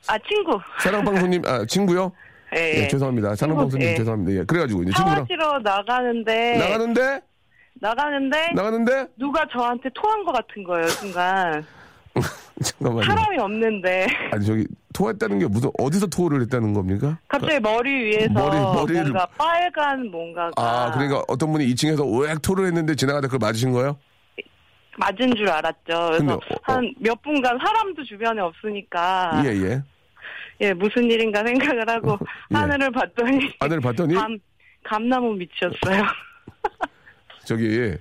아, 0.06 0.18
친구. 0.28 0.60
사랑방 0.80 1.16
손님, 1.18 1.40
아, 1.46 1.64
친구요? 1.64 2.12
예, 2.56 2.82
예, 2.84 2.88
죄송합니다. 2.88 3.34
사랑방 3.36 3.68
손님 3.70 3.88
예. 3.88 3.94
죄송합니다. 3.96 4.40
예. 4.40 4.44
그래가지고 4.44 4.82
이제 4.82 4.92
차 4.92 4.98
친구랑 4.98 5.20
마시러 5.22 5.58
나가는데. 5.60 6.58
나가는데? 6.58 7.20
나가는데. 7.80 8.50
나가는데? 8.54 9.06
누가 9.18 9.44
저한테 9.52 9.88
토한 9.94 10.24
것 10.24 10.32
같은 10.32 10.62
거예요, 10.64 10.86
순간. 10.88 11.64
잠깐만요. 12.62 13.02
사람이 13.06 13.38
없는데. 13.38 14.06
아니 14.32 14.46
저기 14.46 14.64
토했다는 14.92 15.40
게 15.40 15.46
무슨 15.48 15.70
어디서 15.78 16.06
토를 16.06 16.40
했다는 16.42 16.72
겁니까? 16.72 17.18
갑자기 17.26 17.58
머리 17.58 17.90
위에서 17.92 18.32
머리- 18.32 18.56
머리를- 18.56 19.02
뭔가 19.02 19.26
빨간 19.36 20.06
뭔가가 20.10 20.52
아 20.56 20.92
그러니까 20.92 21.22
어떤 21.26 21.50
분이 21.50 21.66
2층에서 21.74 22.06
오액 22.06 22.40
토를 22.42 22.66
했는데 22.66 22.94
지나가다 22.94 23.26
그걸 23.26 23.40
맞으신 23.48 23.72
거예요? 23.72 23.98
맞은 24.96 25.34
줄 25.34 25.48
알았죠. 25.48 25.82
그래서 25.86 26.34
어, 26.34 26.38
한몇 26.62 27.20
분간 27.22 27.58
사람도 27.58 28.04
주변에 28.04 28.40
없으니까 28.40 29.42
예 29.44 29.48
예. 29.50 29.82
예, 30.60 30.72
무슨 30.72 31.04
일인가 31.10 31.42
생각을 31.44 31.88
하고 31.88 32.18
예. 32.52 32.56
하늘을 32.56 32.90
봤더니 32.90 33.50
하늘을 33.60 33.80
봤더니 33.80 34.14
감 34.14 34.38
감나무 34.84 35.34
밑이었어요. 35.34 36.02
저기 37.44 37.94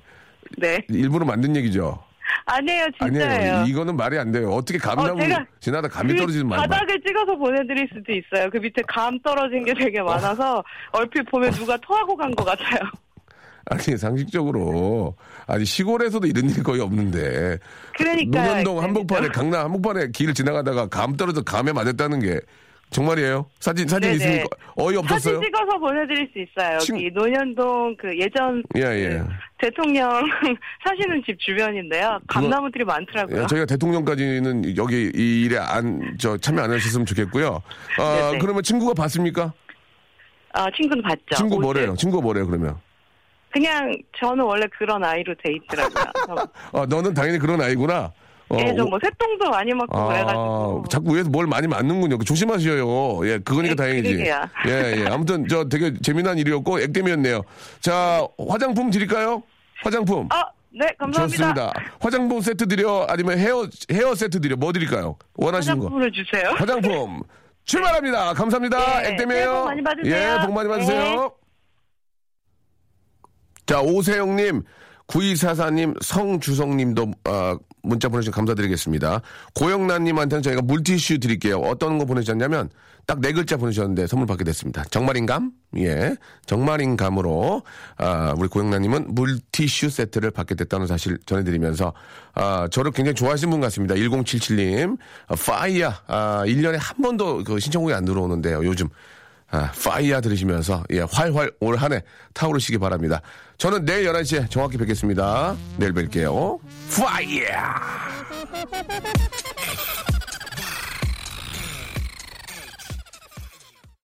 네. 0.57 0.79
일부러 0.89 1.25
만든 1.25 1.55
얘기죠. 1.55 2.03
아니에요, 2.45 2.87
진짜예요. 3.01 3.53
아니에요. 3.55 3.65
이거는 3.67 3.95
말이 3.95 4.17
안 4.17 4.31
돼요. 4.31 4.49
어떻게 4.51 4.77
감나무 4.77 5.21
어, 5.21 5.45
지나다 5.59 5.87
감이 5.87 6.13
그 6.13 6.19
떨어지는 6.19 6.47
말. 6.47 6.59
바닥을 6.59 7.01
찍어서 7.05 7.35
보내드릴 7.37 7.87
수도 7.93 8.11
있어요. 8.11 8.49
그 8.49 8.57
밑에 8.57 8.81
감 8.87 9.17
떨어진 9.21 9.63
게 9.63 9.73
되게 9.73 10.01
많아서 10.01 10.63
얼핏 10.91 11.23
보면 11.29 11.51
누가 11.51 11.77
토하고 11.77 12.15
간 12.17 12.31
것 12.35 12.43
같아요. 12.43 12.79
아니 13.65 13.97
상식적으로 13.97 15.15
아니 15.47 15.63
시골에서도 15.65 16.27
이런 16.27 16.49
일이 16.49 16.61
거의 16.61 16.81
없는데 16.81 17.57
그러니까요. 17.97 18.45
노년동 18.49 18.83
한복판에 18.83 19.27
그러니까. 19.27 19.41
강남 19.41 19.61
한복판에 19.73 20.11
길을 20.11 20.33
지나가다가 20.33 20.87
감 20.87 21.15
떨어져 21.15 21.41
감에 21.43 21.71
맞았다는 21.71 22.19
게 22.19 22.39
정말이에요? 22.89 23.49
사진 23.59 23.87
사진 23.87 24.11
네네. 24.11 24.15
있으니까 24.15 24.45
어이 24.75 24.95
없었어요? 24.97 25.35
사진 25.35 25.41
찍어서 25.41 25.79
보내드릴 25.79 26.29
수 26.31 26.39
있어요. 26.39 26.77
친- 26.79 26.95
여기 26.97 27.09
노년동 27.11 27.95
그 27.97 28.15
예전 28.19 28.61
예 28.75 28.81
예. 28.81 29.09
그 29.19 29.27
대통령 29.59 30.09
사시는 30.85 31.23
집 31.25 31.39
주변인데요. 31.39 32.19
감나무들이 32.27 32.83
많더라고요. 32.83 33.43
예, 33.43 33.47
저희가 33.47 33.65
대통령까지는 33.65 34.75
여기 34.77 35.09
이 35.15 35.43
일에 35.45 35.57
안 35.57 36.17
저 36.19 36.37
참여 36.37 36.61
안 36.63 36.71
하셨으면 36.71 37.05
좋겠고요. 37.07 37.61
아 37.97 38.27
네네. 38.29 38.39
그러면 38.39 38.61
친구가 38.61 38.93
봤습니까? 38.93 39.51
아 40.53 40.67
친구는 40.75 41.01
봤죠. 41.01 41.35
친구. 41.35 41.59
뭐래요? 41.61 41.95
친구가 41.95 42.21
뭐래요? 42.21 42.45
그러면? 42.45 42.77
그냥 43.53 43.95
저는 44.19 44.43
원래 44.43 44.65
그런 44.77 45.03
아이로 45.03 45.35
돼 45.43 45.53
있더라고요. 45.53 46.03
아 46.73 46.85
너는 46.89 47.13
당연히 47.13 47.37
그런 47.37 47.61
아이구나. 47.61 48.11
어, 48.49 48.57
예, 48.59 48.71
오- 48.71 48.75
저뭐 48.75 48.99
새똥도 49.01 49.49
많이 49.49 49.73
먹고 49.73 50.07
그래가지고. 50.07 50.83
자꾸 50.89 51.15
위에서 51.15 51.29
뭘 51.29 51.47
많이 51.47 51.67
맞는군요. 51.67 52.17
그 52.17 52.25
조심하셔요. 52.25 53.25
예, 53.27 53.37
그거니까 53.39 53.71
예, 53.71 53.75
다행이지. 53.75 54.13
그러게요. 54.15 54.41
예, 54.67 55.01
예. 55.01 55.05
아무튼 55.07 55.47
저 55.47 55.69
되게 55.69 55.93
재미난 56.01 56.37
일이었고 56.37 56.79
액땜이었네요. 56.81 57.41
자, 57.79 58.27
화장품 58.49 58.89
드릴까요? 58.91 59.43
화장품. 59.83 60.27
아, 60.31 60.43
네, 60.71 60.87
감사합니다. 60.97 61.37
좋습니다. 61.37 61.73
화장품 61.99 62.41
세트 62.41 62.67
드려 62.67 63.05
아니면 63.09 63.37
헤어 63.39 63.67
헤어 63.91 64.13
세트 64.15 64.41
드려 64.41 64.55
뭐 64.55 64.71
드릴까요? 64.73 65.15
원하시는 65.35 65.77
거. 65.79 65.85
화장품을 65.85 66.11
주세요. 66.11 66.51
화장품 66.55 67.21
출발합니다. 67.65 68.33
감사합니다. 68.33 69.01
네, 69.01 69.09
액땜이에요. 69.11 69.43
새해 69.45 69.53
복 69.55 69.65
많이 69.65 69.83
받으세요. 69.83 70.15
예, 70.15 70.45
복 70.45 70.53
많이 70.53 70.69
받으세요. 70.69 70.99
네. 70.99 71.29
자, 73.65 73.81
오세영님, 73.81 74.63
9244님, 75.07 76.01
성주성님도 76.01 77.11
아, 77.25 77.57
문자 77.83 78.09
보내주셔서 78.09 78.35
감사드리겠습니다. 78.35 79.21
고영란님한테는 79.55 80.41
저희가 80.41 80.61
물티슈 80.61 81.19
드릴게요. 81.19 81.57
어떤 81.59 81.97
거 81.97 82.05
보내주셨냐면 82.05 82.69
딱 83.05 83.19
네 83.19 83.33
글자 83.33 83.57
보내주셨는데 83.57 84.07
선물 84.07 84.27
받게 84.27 84.45
됐습니다. 84.45 84.83
정말인감? 84.85 85.51
예, 85.77 86.15
정말인감으로 86.45 87.63
아, 87.97 88.33
우리 88.37 88.47
고영란님은 88.47 89.13
물티슈 89.13 89.89
세트를 89.89 90.31
받게 90.31 90.55
됐다는 90.55 90.87
사실 90.87 91.17
전해드리면서 91.25 91.93
아, 92.33 92.67
저를 92.71 92.91
굉장히 92.91 93.15
좋아하시는 93.15 93.51
분 93.51 93.59
같습니다. 93.59 93.95
1077님, 93.95 94.97
아, 95.27 95.35
파이어, 95.35 95.91
아, 96.07 96.43
1년에 96.45 96.77
한 96.79 97.01
번도 97.01 97.43
그 97.43 97.59
신청곡이 97.59 97.93
안 97.93 98.05
들어오는데요. 98.05 98.63
요즘 98.63 98.87
아, 99.53 99.71
fire 99.83 100.19
들으시면서 100.19 100.83
예, 100.91 101.01
활활 101.11 101.51
올 101.59 101.77
한 101.77 101.93
해 101.93 102.01
타오르시기 102.33 102.79
바랍니다. 102.79 103.21
저는 103.59 103.85
내일 103.85 104.11
11시에 104.11 104.49
정확히 104.49 104.77
뵙겠습니다. 104.77 105.55
내일 105.77 105.93
뵐게요. 105.93 106.59
fire! 106.97 107.53